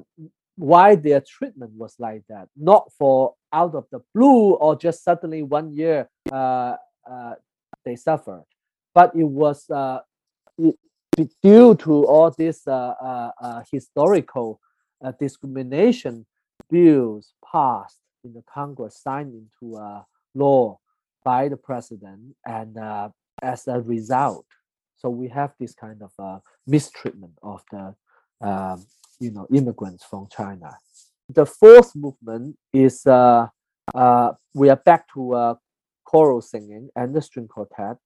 why 0.57 0.97
their 0.97 1.21
treatment 1.21 1.71
was 1.73 1.95
like 2.01 2.23
that 2.29 2.49
not 2.57 2.91
for 2.99 3.35
out 3.53 3.77
of 3.77 3.87
the 3.93 4.01
blue 4.13 4.55
or 4.55 4.75
just 4.75 5.05
suddenly 5.05 5.45
one 5.45 5.73
year 5.73 6.09
uh, 6.33 6.75
uh, 7.09 7.35
they 7.85 7.95
suffered 7.95 8.43
but 8.93 9.15
it 9.15 9.29
was 9.43 9.71
uh, 9.71 10.01
it, 10.59 11.31
due 11.41 11.77
to 11.77 12.05
all 12.07 12.33
this 12.37 12.67
uh, 12.67 12.93
uh, 13.41 13.63
historical 13.71 14.61
discrimination 15.21 16.27
bills 16.69 17.35
passed 17.53 18.01
in 18.25 18.33
the 18.35 18.43
congress 18.53 19.01
signed 19.01 19.33
into 19.33 19.79
law 20.35 20.77
by 21.23 21.49
the 21.49 21.57
president 21.57 22.35
and 22.45 22.77
as 23.43 23.67
a 23.69 23.81
result. 23.81 24.47
So 24.97 25.09
we 25.11 25.29
have 25.29 25.53
this 25.61 25.75
kind 25.75 26.03
of 26.03 26.13
uh, 26.19 26.39
mistreatment 26.67 27.35
of 27.43 27.63
the 27.71 27.95
um, 28.41 28.85
you 29.21 29.31
know 29.31 29.47
immigrants 29.53 30.05
from 30.05 30.29
China. 30.31 30.77
The 31.29 31.47
fourth 31.47 31.95
movement 31.95 32.57
is 32.73 33.07
uh, 33.07 33.49
uh, 33.95 34.33
we 34.55 34.71
are 34.71 34.77
back 34.77 35.13
to 35.15 35.35
uh, 35.35 35.55
choral 36.05 36.41
singing 36.41 36.89
and 36.97 37.15
the 37.15 37.23
string 37.23 37.49
quartet. 37.49 37.97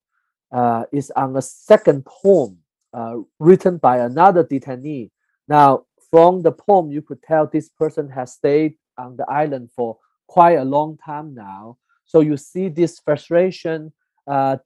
Uh, 0.52 0.84
is 0.92 1.10
on 1.16 1.34
a 1.34 1.40
second 1.40 2.04
poem 2.04 2.58
uh, 2.92 3.16
written 3.38 3.78
by 3.78 3.98
another 3.98 4.44
detainee. 4.44 5.10
Now, 5.48 5.86
from 6.10 6.42
the 6.42 6.52
poem, 6.52 6.90
you 6.90 7.00
could 7.00 7.22
tell 7.22 7.46
this 7.46 7.70
person 7.70 8.10
has 8.10 8.34
stayed 8.34 8.74
on 8.98 9.16
the 9.16 9.24
island 9.30 9.70
for 9.74 9.96
quite 10.26 10.58
a 10.58 10.64
long 10.64 10.98
time 10.98 11.34
now. 11.34 11.78
So 12.04 12.20
you 12.20 12.36
see 12.36 12.68
this 12.68 12.98
frustration, 12.98 13.92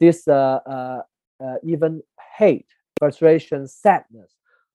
this 0.01 0.27
uh, 0.29 0.59
uh, 1.40 1.55
even 1.64 2.03
hate, 2.38 2.66
frustration, 2.99 3.66
sadness, 3.66 4.33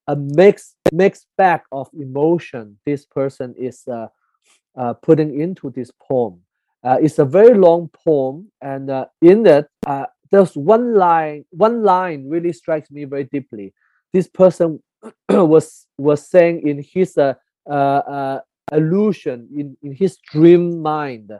a 0.07 0.15
mixed 0.15 0.75
mixed 0.93 1.27
bag 1.37 1.61
of 1.71 1.89
emotion 1.93 2.77
this 2.85 3.05
person 3.05 3.55
is 3.57 3.87
uh, 3.87 4.93
putting 5.01 5.39
into 5.39 5.69
this 5.69 5.91
poem. 6.01 6.39
Uh 6.83 6.97
it's 6.99 7.19
a 7.19 7.25
very 7.25 7.53
long 7.53 7.89
poem, 8.05 8.51
and 8.61 8.89
in 9.21 9.45
it, 9.45 9.67
uh, 9.85 10.05
there's 10.31 10.55
one 10.55 10.95
line. 10.95 11.45
One 11.51 11.83
line 11.83 12.27
really 12.27 12.53
strikes 12.53 12.89
me 12.89 13.05
very 13.05 13.25
deeply. 13.25 13.73
This 14.13 14.27
person 14.27 14.81
was 15.29 15.85
was 15.97 16.27
saying 16.27 16.67
in 16.67 16.83
his 16.83 17.17
uh, 17.17 17.35
uh, 17.69 18.39
illusion 18.71 19.47
in, 19.55 19.77
in 19.83 19.93
his 19.93 20.17
dream 20.31 20.81
mind 20.81 21.31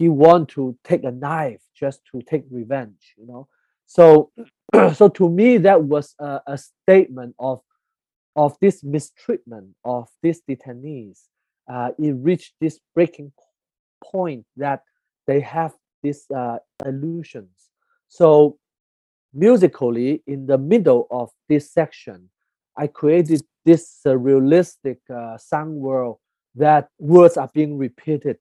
he 0.00 0.08
want 0.08 0.48
to 0.48 0.76
take 0.82 1.04
a 1.04 1.10
knife 1.10 1.60
just 1.74 2.00
to 2.10 2.22
take 2.22 2.44
revenge 2.50 3.14
you 3.18 3.26
know? 3.26 3.46
So 3.86 4.32
so 4.94 5.08
to 5.08 5.28
me 5.28 5.58
that 5.58 5.84
was 5.84 6.14
a, 6.18 6.40
a 6.46 6.58
statement 6.58 7.34
of 7.38 7.60
of 8.36 8.56
this 8.60 8.82
mistreatment 8.82 9.74
of 9.84 10.08
these 10.22 10.40
detainees. 10.48 11.18
Uh, 11.70 11.90
it 11.98 12.12
reached 12.12 12.54
this 12.60 12.78
breaking 12.94 13.32
point 14.02 14.46
that 14.56 14.82
they 15.26 15.40
have 15.40 15.74
these 16.02 16.24
uh, 16.30 16.58
illusions. 16.86 17.70
So 18.08 18.58
musically 19.32 20.22
in 20.26 20.46
the 20.46 20.58
middle 20.58 21.06
of 21.10 21.30
this 21.48 21.70
section 21.70 22.28
i 22.76 22.86
created 22.86 23.40
this 23.64 24.00
realistic 24.04 24.98
uh, 25.14 25.36
sound 25.38 25.72
world 25.74 26.18
that 26.54 26.88
words 26.98 27.36
are 27.36 27.50
being 27.54 27.76
repeated 27.78 28.38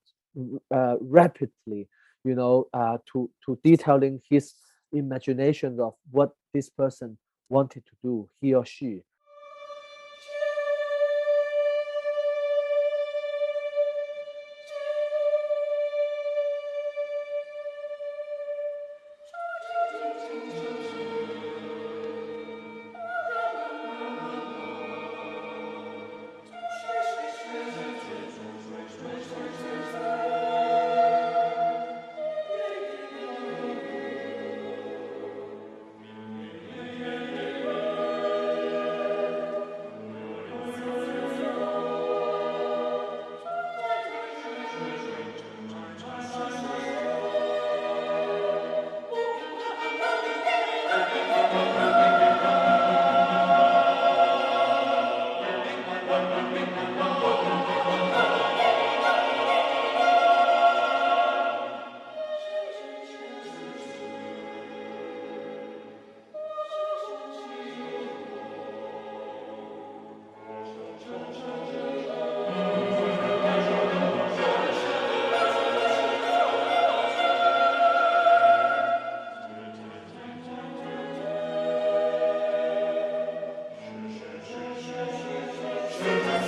uh, 0.73 0.95
rapidly, 1.01 1.87
you 2.23 2.35
know, 2.35 2.67
uh, 2.73 2.97
to 3.11 3.29
to 3.45 3.59
detailing 3.63 4.21
his 4.29 4.53
imagination 4.91 5.79
of 5.79 5.93
what 6.11 6.31
this 6.53 6.69
person 6.69 7.17
wanted 7.49 7.85
to 7.85 7.91
do, 8.03 8.29
he 8.41 8.53
or 8.53 8.65
she. 8.65 9.01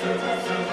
Super, 0.01 0.17
super, 0.17 0.41
super. 0.41 0.70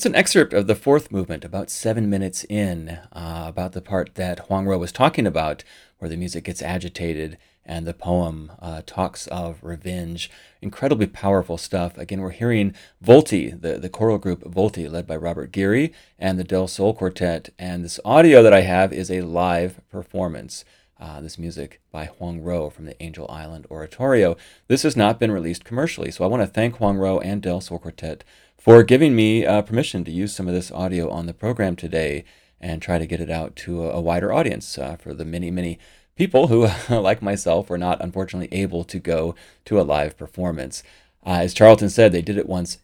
That's 0.00 0.06
an 0.06 0.14
excerpt 0.14 0.54
of 0.54 0.66
the 0.66 0.74
fourth 0.74 1.12
movement, 1.12 1.44
about 1.44 1.68
seven 1.68 2.08
minutes 2.08 2.44
in, 2.44 2.98
uh, 3.12 3.44
about 3.46 3.72
the 3.72 3.82
part 3.82 4.14
that 4.14 4.38
Huang 4.46 4.64
Ruo 4.64 4.80
was 4.80 4.92
talking 4.92 5.26
about, 5.26 5.62
where 5.98 6.08
the 6.08 6.16
music 6.16 6.44
gets 6.44 6.62
agitated 6.62 7.36
and 7.66 7.86
the 7.86 7.92
poem 7.92 8.50
uh, 8.60 8.80
talks 8.86 9.26
of 9.26 9.58
revenge. 9.62 10.30
Incredibly 10.62 11.06
powerful 11.06 11.58
stuff. 11.58 11.98
Again, 11.98 12.22
we're 12.22 12.30
hearing 12.30 12.74
Volti, 13.04 13.50
the, 13.50 13.76
the 13.76 13.90
choral 13.90 14.16
group 14.16 14.42
Volti, 14.44 14.90
led 14.90 15.06
by 15.06 15.16
Robert 15.16 15.52
Geary, 15.52 15.92
and 16.18 16.38
the 16.38 16.44
Del 16.44 16.66
Sol 16.66 16.94
Quartet. 16.94 17.50
And 17.58 17.84
this 17.84 18.00
audio 18.02 18.42
that 18.42 18.54
I 18.54 18.62
have 18.62 18.94
is 18.94 19.10
a 19.10 19.20
live 19.20 19.82
performance. 19.90 20.64
Uh, 21.00 21.18
this 21.18 21.38
music 21.38 21.80
by 21.90 22.04
Huang 22.04 22.42
Ruo 22.42 22.70
from 22.70 22.84
the 22.84 23.02
Angel 23.02 23.26
Island 23.30 23.66
Oratorio. 23.70 24.36
This 24.68 24.82
has 24.82 24.98
not 24.98 25.18
been 25.18 25.32
released 25.32 25.64
commercially, 25.64 26.10
so 26.10 26.24
I 26.24 26.26
want 26.26 26.42
to 26.42 26.46
thank 26.46 26.76
Huang 26.76 26.98
Ruo 26.98 27.24
and 27.24 27.40
Del 27.40 27.62
Sol 27.62 27.78
Quartet 27.78 28.22
for 28.58 28.82
giving 28.82 29.16
me 29.16 29.46
uh, 29.46 29.62
permission 29.62 30.04
to 30.04 30.10
use 30.10 30.36
some 30.36 30.46
of 30.46 30.52
this 30.52 30.70
audio 30.70 31.08
on 31.08 31.24
the 31.24 31.32
program 31.32 31.74
today 31.74 32.26
and 32.60 32.82
try 32.82 32.98
to 32.98 33.06
get 33.06 33.18
it 33.18 33.30
out 33.30 33.56
to 33.56 33.84
a, 33.84 33.92
a 33.92 34.00
wider 34.00 34.30
audience 34.30 34.76
uh, 34.76 34.96
for 34.96 35.14
the 35.14 35.24
many, 35.24 35.50
many 35.50 35.78
people 36.16 36.48
who, 36.48 36.68
like 36.94 37.22
myself, 37.22 37.70
were 37.70 37.78
not 37.78 38.02
unfortunately 38.02 38.54
able 38.54 38.84
to 38.84 38.98
go 38.98 39.34
to 39.64 39.80
a 39.80 39.82
live 39.82 40.18
performance. 40.18 40.82
Uh, 41.24 41.38
as 41.40 41.54
Charlton 41.54 41.88
said, 41.88 42.12
they 42.12 42.20
did 42.20 42.36
it 42.36 42.46
once 42.46 42.76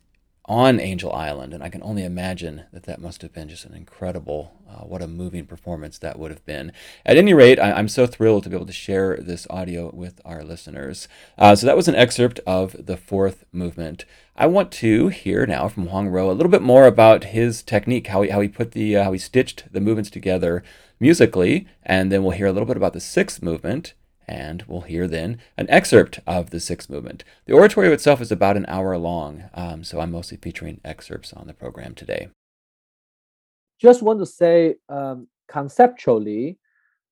on 0.49 0.79
Angel 0.79 1.13
Island, 1.13 1.53
and 1.53 1.63
I 1.63 1.69
can 1.69 1.83
only 1.83 2.05
imagine 2.05 2.65
that 2.73 2.85
that 2.85 3.01
must 3.01 3.23
have 3.23 3.33
been 3.33 3.49
just 3.49 3.65
an 3.65 3.75
incredible, 3.75 4.53
uh, 4.69 4.85
what 4.85 5.03
a 5.03 5.09
moving 5.09 5.45
performance 5.45 5.99
that 5.99 6.19
would 6.19 6.31
have 6.31 6.45
been. 6.47 6.73
At 7.05 7.17
any 7.17 7.35
rate, 7.35 7.59
I, 7.59 7.79
am 7.79 7.89
so 7.89 8.07
thrilled 8.07 8.45
to 8.45 8.51
be 8.51 8.57
able 8.57 8.67
to 8.67 8.73
share 8.73 9.17
this 9.17 9.47
audio 9.51 9.91
with 9.93 10.21
our 10.25 10.45
listeners. 10.45 11.09
Uh, 11.37 11.57
so 11.57 11.67
that 11.67 11.77
was 11.77 11.89
an 11.89 11.97
excerpt 11.97 12.39
of 12.47 12.87
the 12.87 12.97
fourth 12.97 13.45
movement. 13.53 14.05
I 14.37 14.47
want 14.47 14.71
to 14.73 15.09
hear 15.09 15.47
now 15.47 15.69
from 15.69 15.89
Huang 15.89 16.09
Ruo 16.09 16.31
a 16.31 16.33
little 16.33 16.53
bit 16.53 16.63
more 16.63 16.87
about 16.87 17.25
his 17.25 17.63
technique, 17.63 18.07
how 18.07 18.23
he 18.23 18.31
how 18.31 18.41
he 18.41 18.49
put 18.49 18.73
the 18.73 18.97
uh, 18.97 19.05
how 19.05 19.13
he 19.13 19.19
stitched 19.19 19.73
the 19.73 19.81
movements 19.81 20.11
together 20.11 20.63
musically, 21.01 21.67
and 21.83 22.13
then 22.13 22.23
we'll 22.23 22.33
hear 22.33 22.47
a 22.47 22.53
little 22.53 22.67
bit 22.67 22.77
about 22.77 22.93
the 22.93 23.01
sixth 23.01 23.43
movement 23.43 23.95
and 24.27 24.65
we'll 24.67 24.83
hear 24.83 25.07
then 25.07 25.39
an 25.57 25.69
excerpt 25.71 26.21
of 26.27 26.51
the 26.51 26.61
sixth 26.61 26.91
movement. 26.91 27.25
The 27.47 27.55
oratorio 27.55 27.93
itself 27.93 28.21
is 28.21 28.33
about 28.33 28.57
an 28.57 28.67
hour 28.69 28.97
long, 28.99 29.45
um, 29.55 29.85
so 29.85 30.01
I'm 30.01 30.13
mostly 30.13 30.37
featuring 30.37 30.81
excerpts 30.85 31.33
on 31.33 31.47
the 31.47 31.55
program 31.55 31.95
today. 31.95 32.29
Just 33.81 34.03
want 34.03 34.19
to 34.21 34.27
say 34.27 34.77
um, 34.89 35.29
conceptually, 35.49 36.59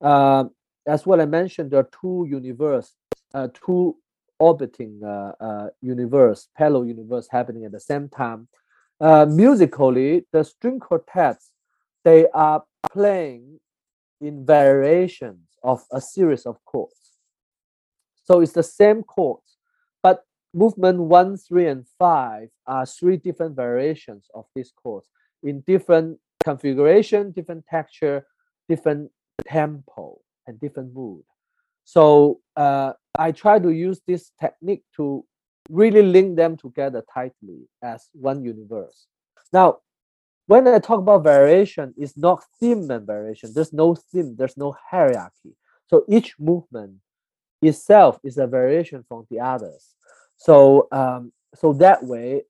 uh, 0.01 0.45
as 0.87 1.07
what 1.07 1.21
I 1.21 1.27
mentioned, 1.27 1.71
there 1.71 1.81
are 1.81 1.91
two 2.01 2.27
universe, 2.29 2.95
uh, 3.33 3.49
two 3.55 3.97
orbiting 4.39 5.01
uh, 5.05 5.33
uh, 5.41 5.69
universe, 5.81 6.49
parallel 6.57 6.87
universe 6.87 7.29
happening 7.31 7.65
at 7.65 7.73
the 7.73 7.81
same 7.81 8.09
time. 8.09 8.49
Uh, 9.01 9.27
musically, 9.27 10.25
the 10.33 10.45
string 10.45 10.81
quartets 10.81 11.51
they 12.05 12.29
are 12.35 12.63
playing 12.93 13.59
in 14.21 14.45
variations 14.47 15.49
of 15.63 15.83
a 15.91 16.01
series 16.01 16.47
of 16.47 16.63
chords. 16.65 17.04
So 18.25 18.41
it's 18.41 18.53
the 18.53 18.63
same 18.63 19.03
chords, 19.03 19.59
but 20.03 20.25
movement 20.53 20.99
one, 21.01 21.37
three, 21.37 21.69
and 21.69 21.87
five 21.99 22.49
are 22.67 22.87
three 22.87 23.17
different 23.17 23.55
variations 23.55 24.27
of 24.35 24.47
these 24.55 24.73
chords 24.83 25.09
in 25.43 25.61
different 25.67 26.19
configuration, 26.43 27.33
different 27.33 27.65
texture, 27.67 28.27
different 28.69 29.11
tempo, 29.47 30.19
and 30.47 30.59
different 30.61 30.95
mood. 30.95 31.23
So 31.85 32.41
uh, 32.57 32.93
I 33.15 33.33
try 33.33 33.59
to 33.59 33.71
use 33.71 34.01
this 34.07 34.33
technique 34.41 34.85
to 34.97 35.25
really 35.71 36.03
link 36.03 36.37
them 36.37 36.57
together 36.57 37.03
tightly 37.13 37.69
as 37.83 38.09
one 38.13 38.43
universe. 38.45 39.07
Now, 39.53 39.79
when 40.47 40.69
I 40.69 40.79
talk 40.79 40.99
about 40.99 41.25
variation, 41.25 41.95
it's 41.97 42.17
not 42.17 42.45
theme 42.61 42.91
and 42.91 43.07
variation. 43.07 43.53
There's 43.55 43.73
no 43.73 43.95
theme, 43.95 44.37
there's 44.37 44.57
no 44.57 44.77
hierarchy. 44.91 45.57
So 45.87 46.05
each 46.09 46.35
movement 46.39 46.97
itself 47.67 48.19
is 48.23 48.39
a 48.39 48.47
variation 48.47 49.05
from 49.09 49.27
the 49.31 49.41
others. 49.41 49.95
So 50.37 50.89
um, 50.93 51.33
so 51.55 51.73
that 51.75 52.03
way, 52.03 52.43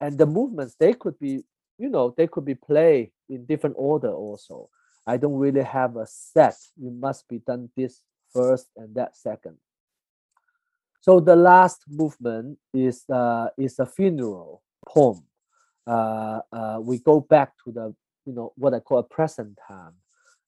and 0.00 0.18
the 0.18 0.26
movements 0.26 0.76
they 0.78 0.92
could 0.92 1.18
be, 1.18 1.44
you 1.78 1.88
know, 1.88 2.14
they 2.16 2.26
could 2.26 2.44
be 2.44 2.54
played 2.54 3.10
in 3.28 3.46
different 3.46 3.76
order 3.78 4.12
also. 4.12 4.68
I 5.06 5.16
don't 5.16 5.34
really 5.34 5.62
have 5.62 5.96
a 5.96 6.06
set. 6.06 6.56
You 6.80 6.90
must 6.90 7.28
be 7.28 7.38
done 7.38 7.70
this 7.76 8.02
first 8.32 8.68
and 8.76 8.94
that 8.94 9.16
second. 9.16 9.58
So 11.00 11.20
the 11.20 11.36
last 11.36 11.84
movement 11.88 12.58
is 12.72 13.04
uh, 13.10 13.48
is 13.58 13.78
a 13.78 13.86
funeral 13.86 14.62
poem. 14.86 15.24
Uh, 15.86 16.40
uh, 16.50 16.78
we 16.80 16.98
go 16.98 17.20
back 17.20 17.52
to 17.64 17.72
the 17.72 17.94
you 18.24 18.32
know 18.32 18.52
what 18.56 18.72
I 18.72 18.80
call 18.80 18.98
a 18.98 19.02
present 19.02 19.58
time 19.68 19.92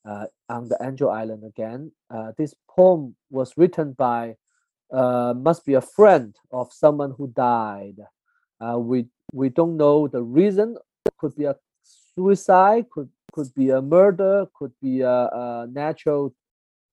uh, 0.07 0.27
on 0.49 0.69
the 0.69 0.79
Angel 0.81 1.11
Island 1.11 1.45
again. 1.45 1.93
Uh, 2.11 2.33
this 2.39 2.55
poem 2.69 3.17
was 3.31 3.55
written 3.57 3.93
by 3.93 4.37
uh, 4.93 5.35
must 5.37 5.67
be 5.67 5.75
a 5.75 5.81
friend 5.81 6.37
of 6.53 6.73
someone 6.73 7.13
who 7.17 7.27
died. 7.29 7.97
Uh, 8.61 8.79
we 8.79 9.07
we 9.33 9.49
don't 9.49 9.77
know 9.77 10.07
the 10.07 10.23
reason. 10.23 10.77
Could 11.19 11.35
be 11.37 11.45
a 11.45 11.57
suicide. 11.83 12.87
Could 12.91 13.09
could 13.33 13.53
be 13.55 13.71
a 13.71 13.83
murder. 13.83 14.47
Could 14.55 14.73
be 14.81 15.01
a, 15.01 15.29
a 15.33 15.67
natural 15.71 16.35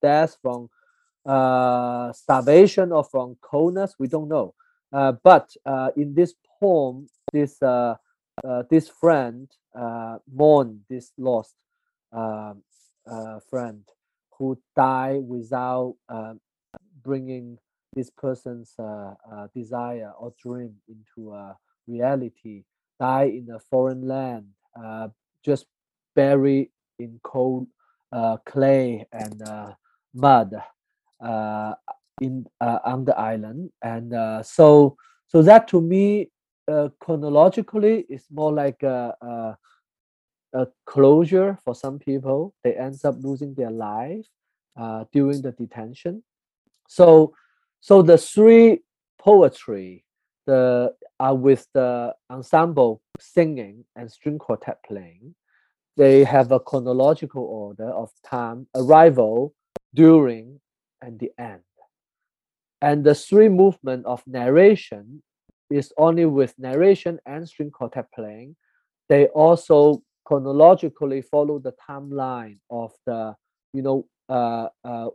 death 0.02 0.36
from 0.42 0.68
uh, 1.24 2.12
starvation 2.12 2.90
or 2.90 3.04
from 3.04 3.36
coldness. 3.40 3.94
We 3.98 4.08
don't 4.08 4.28
know. 4.28 4.54
Uh, 4.92 5.12
but 5.22 5.54
in 5.96 6.14
this 6.14 6.34
poem, 6.60 7.08
this 7.32 7.60
this 8.70 8.88
friend 8.88 9.48
mourned 10.32 10.80
this 10.88 11.12
lost 11.16 11.54
um, 12.12 12.62
uh, 13.10 13.38
friend 13.48 13.82
who 14.38 14.58
died 14.74 15.22
without 15.26 15.94
uh, 16.08 16.34
bringing 17.02 17.58
this 17.94 18.10
person's 18.10 18.74
uh, 18.78 19.14
uh, 19.30 19.46
desire 19.54 20.10
or 20.18 20.32
dream 20.40 20.74
into 20.88 21.32
uh, 21.32 21.54
reality. 21.86 22.64
Die 23.00 23.24
in 23.24 23.48
a 23.50 23.58
foreign 23.58 24.06
land, 24.06 24.46
just 25.44 25.66
buried 26.14 26.70
in 26.98 27.18
cold 27.24 27.66
clay 28.44 29.04
and 29.12 29.42
mud 30.14 30.54
in 32.20 32.46
on 32.60 33.04
the 33.04 33.18
island, 33.18 33.70
and 33.82 34.46
so 34.46 34.96
so 35.26 35.42
that 35.42 35.66
to 35.68 35.80
me 35.80 36.30
chronologically 37.00 38.06
is 38.08 38.26
more 38.30 38.52
like 38.52 38.84
a, 38.84 39.16
a 39.20 39.58
a 40.54 40.66
closure 40.86 41.58
for 41.64 41.74
some 41.74 41.98
people. 41.98 42.54
They 42.62 42.74
end 42.74 42.98
up 43.04 43.16
losing 43.20 43.54
their 43.54 43.70
life 43.70 44.26
uh, 44.76 45.04
during 45.12 45.42
the 45.42 45.52
detention. 45.52 46.22
So 46.88 47.34
so 47.80 48.00
the 48.02 48.16
three 48.16 48.80
poetry 49.18 50.04
the 50.46 50.94
are 51.20 51.34
with 51.34 51.66
the 51.74 52.14
ensemble 52.30 53.00
singing 53.18 53.84
and 53.96 54.10
string 54.10 54.38
quartet 54.38 54.78
playing. 54.86 55.34
They 55.96 56.24
have 56.24 56.50
a 56.50 56.60
chronological 56.60 57.44
order 57.44 57.90
of 57.90 58.10
time, 58.26 58.66
arrival, 58.74 59.54
during, 59.94 60.60
and 61.00 61.18
the 61.20 61.30
end. 61.38 61.62
And 62.82 63.04
the 63.04 63.14
three 63.14 63.48
movement 63.48 64.04
of 64.06 64.22
narration 64.26 65.22
is 65.70 65.92
only 65.96 66.26
with 66.26 66.58
narration 66.58 67.20
and 67.26 67.48
string 67.48 67.70
quartet 67.70 68.06
playing. 68.12 68.56
They 69.08 69.26
also 69.28 70.02
chronologically 70.24 71.22
follow 71.22 71.58
the 71.58 71.74
timeline 71.88 72.58
of 72.70 72.92
the, 73.06 73.34
you 73.72 73.82
know, 73.82 74.06
uh, 74.28 74.68
uh, 74.84 75.08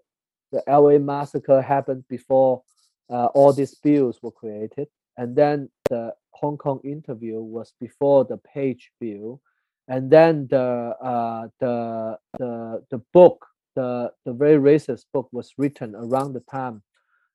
the 0.51 0.63
LA 0.67 0.97
massacre 0.97 1.61
happened 1.61 2.03
before 2.09 2.61
uh, 3.09 3.25
all 3.27 3.53
these 3.53 3.75
bills 3.75 4.19
were 4.21 4.31
created, 4.31 4.87
and 5.17 5.35
then 5.35 5.69
the 5.89 6.13
Hong 6.31 6.57
Kong 6.57 6.79
interview 6.83 7.39
was 7.39 7.73
before 7.79 8.23
the 8.25 8.37
Page 8.37 8.91
bill, 8.99 9.41
and 9.87 10.09
then 10.09 10.47
the 10.49 10.95
uh, 11.01 11.47
the 11.59 12.17
the 12.37 12.83
the 12.91 12.97
book, 13.13 13.45
the 13.75 14.11
the 14.25 14.33
very 14.33 14.57
racist 14.57 15.05
book, 15.13 15.27
was 15.31 15.53
written 15.57 15.95
around 15.95 16.33
the 16.33 16.43
time 16.51 16.81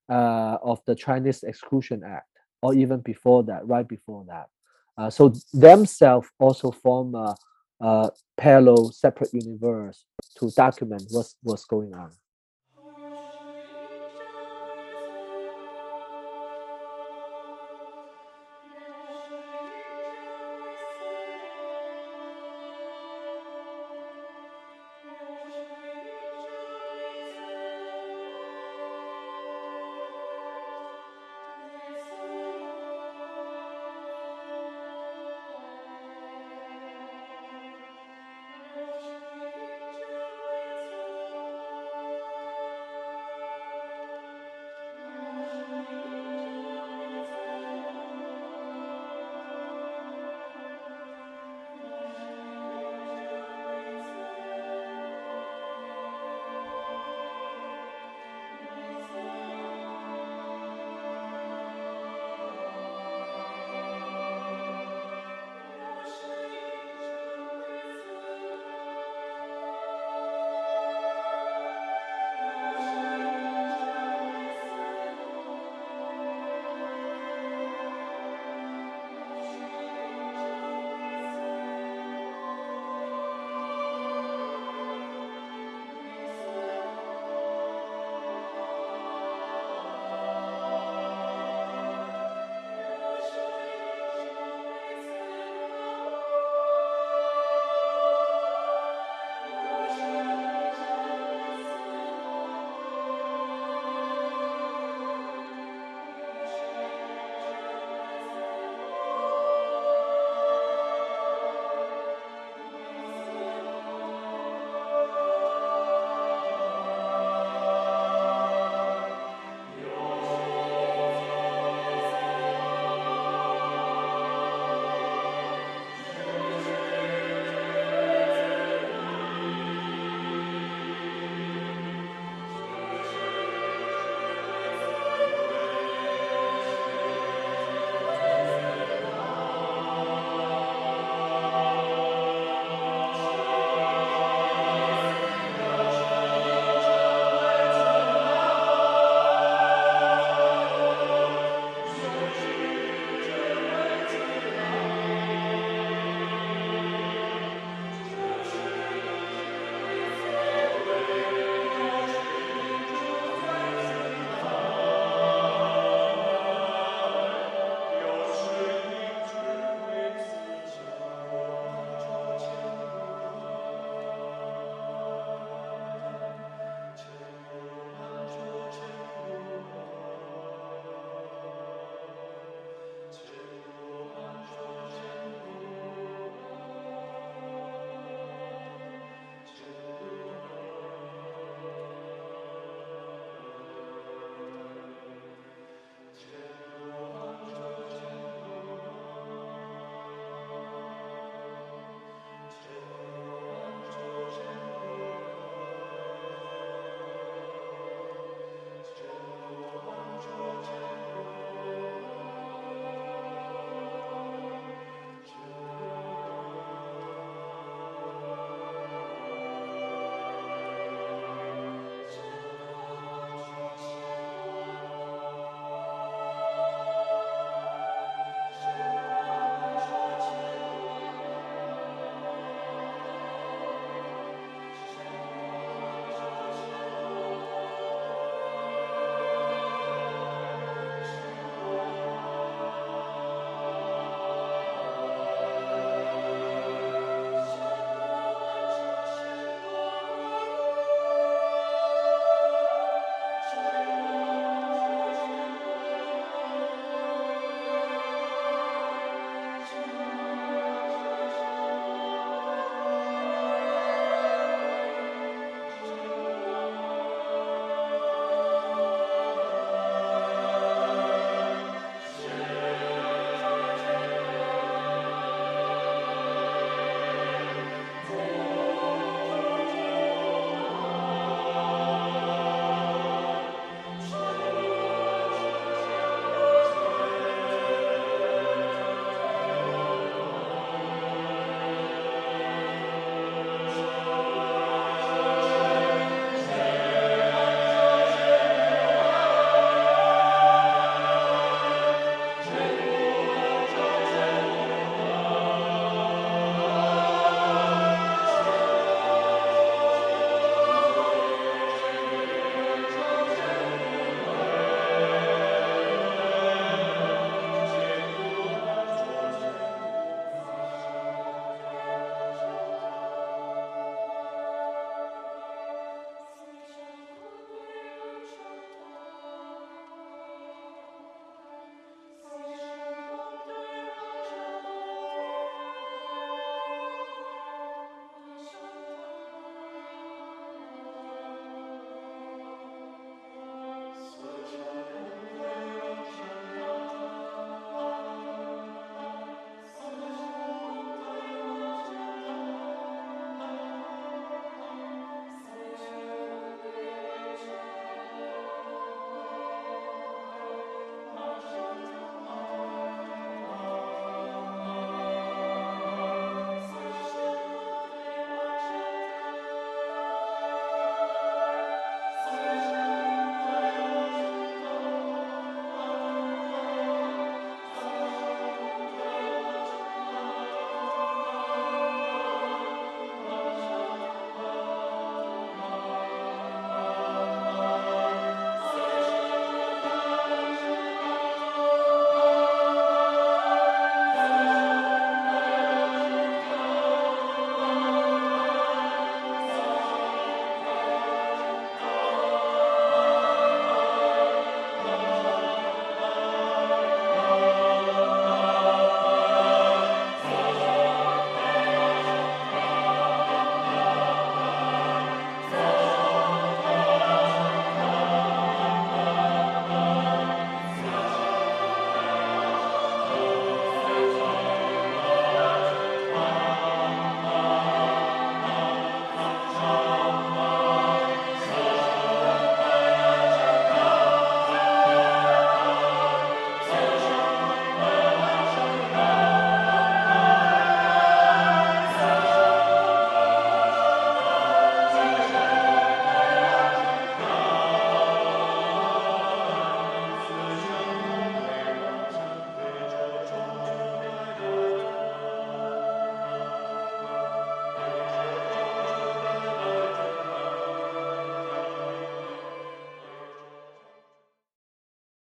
uh, 0.08 0.58
of 0.62 0.80
the 0.86 0.94
Chinese 0.94 1.42
Exclusion 1.42 2.02
Act, 2.04 2.28
or 2.62 2.74
even 2.74 3.00
before 3.00 3.42
that, 3.44 3.66
right 3.66 3.86
before 3.86 4.24
that. 4.28 4.48
Uh, 4.96 5.10
so 5.10 5.34
themselves 5.52 6.28
also 6.38 6.70
form 6.70 7.14
a, 7.16 7.34
parallel, 8.36 8.90
separate 8.92 9.34
universe 9.34 10.04
to 10.38 10.50
document 10.52 11.04
what's 11.10 11.36
what's 11.42 11.66
going 11.66 11.94
on. 11.94 12.10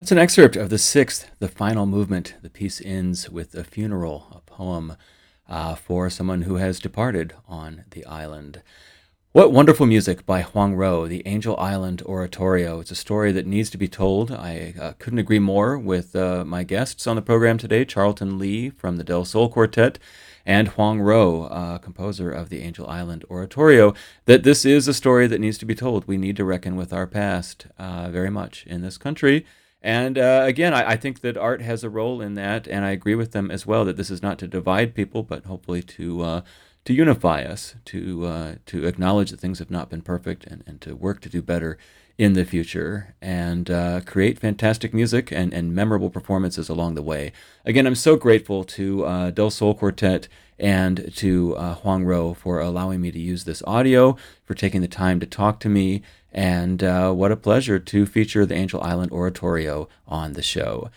It's 0.07 0.13
an 0.13 0.19
excerpt 0.19 0.55
of 0.55 0.71
the 0.71 0.79
sixth, 0.79 1.33
the 1.41 1.49
final 1.49 1.85
movement. 1.85 2.35
The 2.41 2.49
piece 2.49 2.81
ends 2.81 3.29
with 3.29 3.57
a 3.57 3.65
funeral, 3.65 4.29
a 4.31 4.41
poem 4.49 4.97
uh, 5.49 5.75
for 5.75 6.09
someone 6.11 6.43
who 6.43 6.59
has 6.59 6.79
departed 6.79 7.35
on 7.49 7.87
the 7.91 8.07
island. 8.07 8.63
What 9.33 9.51
wonderful 9.51 9.85
music 9.85 10.25
by 10.25 10.43
Huang 10.43 10.77
Ruo, 10.77 11.09
the 11.09 11.27
Angel 11.27 11.57
Island 11.59 12.03
Oratorio. 12.03 12.79
It's 12.79 12.93
a 12.93 12.95
story 12.95 13.33
that 13.33 13.49
needs 13.49 13.69
to 13.71 13.79
be 13.79 13.89
told. 13.89 14.31
I 14.31 14.75
uh, 14.81 14.93
couldn't 15.01 15.19
agree 15.19 15.41
more 15.41 15.77
with 15.77 16.15
uh, 16.15 16.45
my 16.45 16.63
guests 16.63 17.09
on 17.09 17.17
the 17.17 17.21
program 17.21 17.59
today 17.59 17.85
Charlton 17.85 18.39
Lee 18.39 18.71
from 18.71 18.99
the 18.99 19.05
Del 19.05 19.25
Sol 19.25 19.49
Quartet 19.49 19.99
and 20.47 20.69
Huang 20.69 21.01
Ruo, 21.01 21.49
uh, 21.51 21.79
composer 21.79 22.31
of 22.31 22.49
the 22.49 22.61
Angel 22.61 22.89
Island 22.89 23.25
Oratorio, 23.29 23.93
that 24.27 24.45
this 24.45 24.65
is 24.65 24.87
a 24.87 24.95
story 24.95 25.27
that 25.27 25.41
needs 25.41 25.59
to 25.59 25.67
be 25.67 25.75
told. 25.75 26.07
We 26.07 26.17
need 26.17 26.37
to 26.37 26.45
reckon 26.45 26.77
with 26.77 26.93
our 26.93 27.09
past 27.09 27.67
uh, 27.77 28.09
very 28.13 28.31
much 28.31 28.65
in 28.69 28.83
this 28.83 28.99
country. 28.99 29.45
And 29.83 30.19
uh, 30.19 30.43
again, 30.45 30.75
I, 30.75 30.93
I, 30.93 30.97
think 30.97 31.21
that 31.21 31.37
art 31.37 31.63
has 31.63 31.85
a 31.85 31.91
role 31.91 32.21
in 32.21 32.35
that, 32.35 32.67
and 32.67 32.85
I 32.85 32.91
agree 32.91 33.15
with 33.15 33.33
them 33.33 33.51
as 33.51 33.67
well 33.67 33.85
that 33.85 33.97
this 33.97 34.11
is 34.11 34.23
not 34.23 34.39
to 34.39 34.49
divide 34.49 34.95
people, 34.95 35.23
but 35.23 35.45
hopefully 35.45 35.83
to 35.83 36.23
uh, 36.23 36.41
to 36.87 36.95
unify 36.95 37.43
us, 37.43 37.75
to 37.87 38.27
uh, 38.27 38.55
to 38.67 38.87
acknowledge 38.87 39.31
that 39.31 39.41
things 39.41 39.59
have 39.59 39.71
not 39.71 39.91
been 39.91 40.03
perfect, 40.03 40.47
and, 40.47 40.65
and 40.67 40.81
to 40.81 40.97
work 40.97 41.21
to 41.21 41.29
do 41.29 41.43
better 41.43 41.79
in 42.19 42.33
the 42.33 42.47
future, 42.47 43.15
and 43.21 43.71
uh, 43.71 44.01
create 44.07 44.39
fantastic 44.39 44.95
music 44.95 45.31
and, 45.31 45.53
and 45.53 45.75
memorable 45.75 46.09
performances 46.09 46.69
along 46.71 46.95
the 46.95 47.03
way. 47.03 47.31
Again, 47.65 47.87
I'm 47.87 47.95
so 47.95 48.17
grateful 48.17 48.65
to 48.65 49.05
uh, 49.05 49.31
Del 49.31 49.51
Sol 49.51 49.75
Quartet 49.75 50.27
and 50.59 51.13
to 51.17 51.55
uh, 51.57 51.75
Huang 51.75 52.05
Ruo 52.05 52.35
for 52.35 52.59
allowing 52.61 53.03
me 53.03 53.11
to 53.11 53.19
use 53.19 53.45
this 53.45 53.63
audio, 53.67 54.17
for 54.45 54.55
taking 54.55 54.81
the 54.81 54.89
time 54.89 55.21
to 55.21 55.27
talk 55.27 55.61
to 55.61 55.69
me, 55.69 56.03
and 56.37 56.85
uh, 56.85 57.11
what 57.13 57.33
a 57.33 57.37
pleasure 57.37 57.79
to 57.79 58.05
feature 58.05 58.45
the 58.45 58.55
Angel 58.55 58.81
Island 58.83 59.11
Oratorio 59.11 59.89
on 60.07 60.35
the 60.35 60.43
show. 60.43 60.91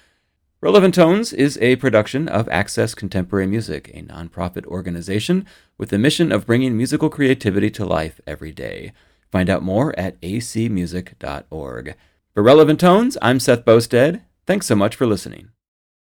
Relevant 0.61 0.93
Tones 0.93 1.31
is 1.31 1.57
a 1.61 1.77
production 1.77 2.27
of 2.27 2.49
Access 2.49 2.93
Contemporary 2.93 3.47
Music, 3.47 3.89
a 3.93 4.01
nonprofit 4.01 4.65
organization 4.65 5.47
with 5.77 5.89
the 5.89 5.97
mission 5.97 6.33
of 6.33 6.45
bringing 6.45 6.75
musical 6.75 7.09
creativity 7.09 7.71
to 7.71 7.85
life 7.85 8.19
every 8.27 8.51
day. 8.51 8.91
Find 9.31 9.49
out 9.49 9.63
more 9.63 9.97
at 9.97 10.19
acmusic.org. 10.19 11.95
For 12.33 12.43
Relevant 12.43 12.79
Tones, 12.81 13.17
I'm 13.21 13.39
Seth 13.39 13.63
Boustead. 13.63 14.21
Thanks 14.45 14.65
so 14.65 14.75
much 14.75 14.97
for 14.97 15.07
listening. 15.07 15.51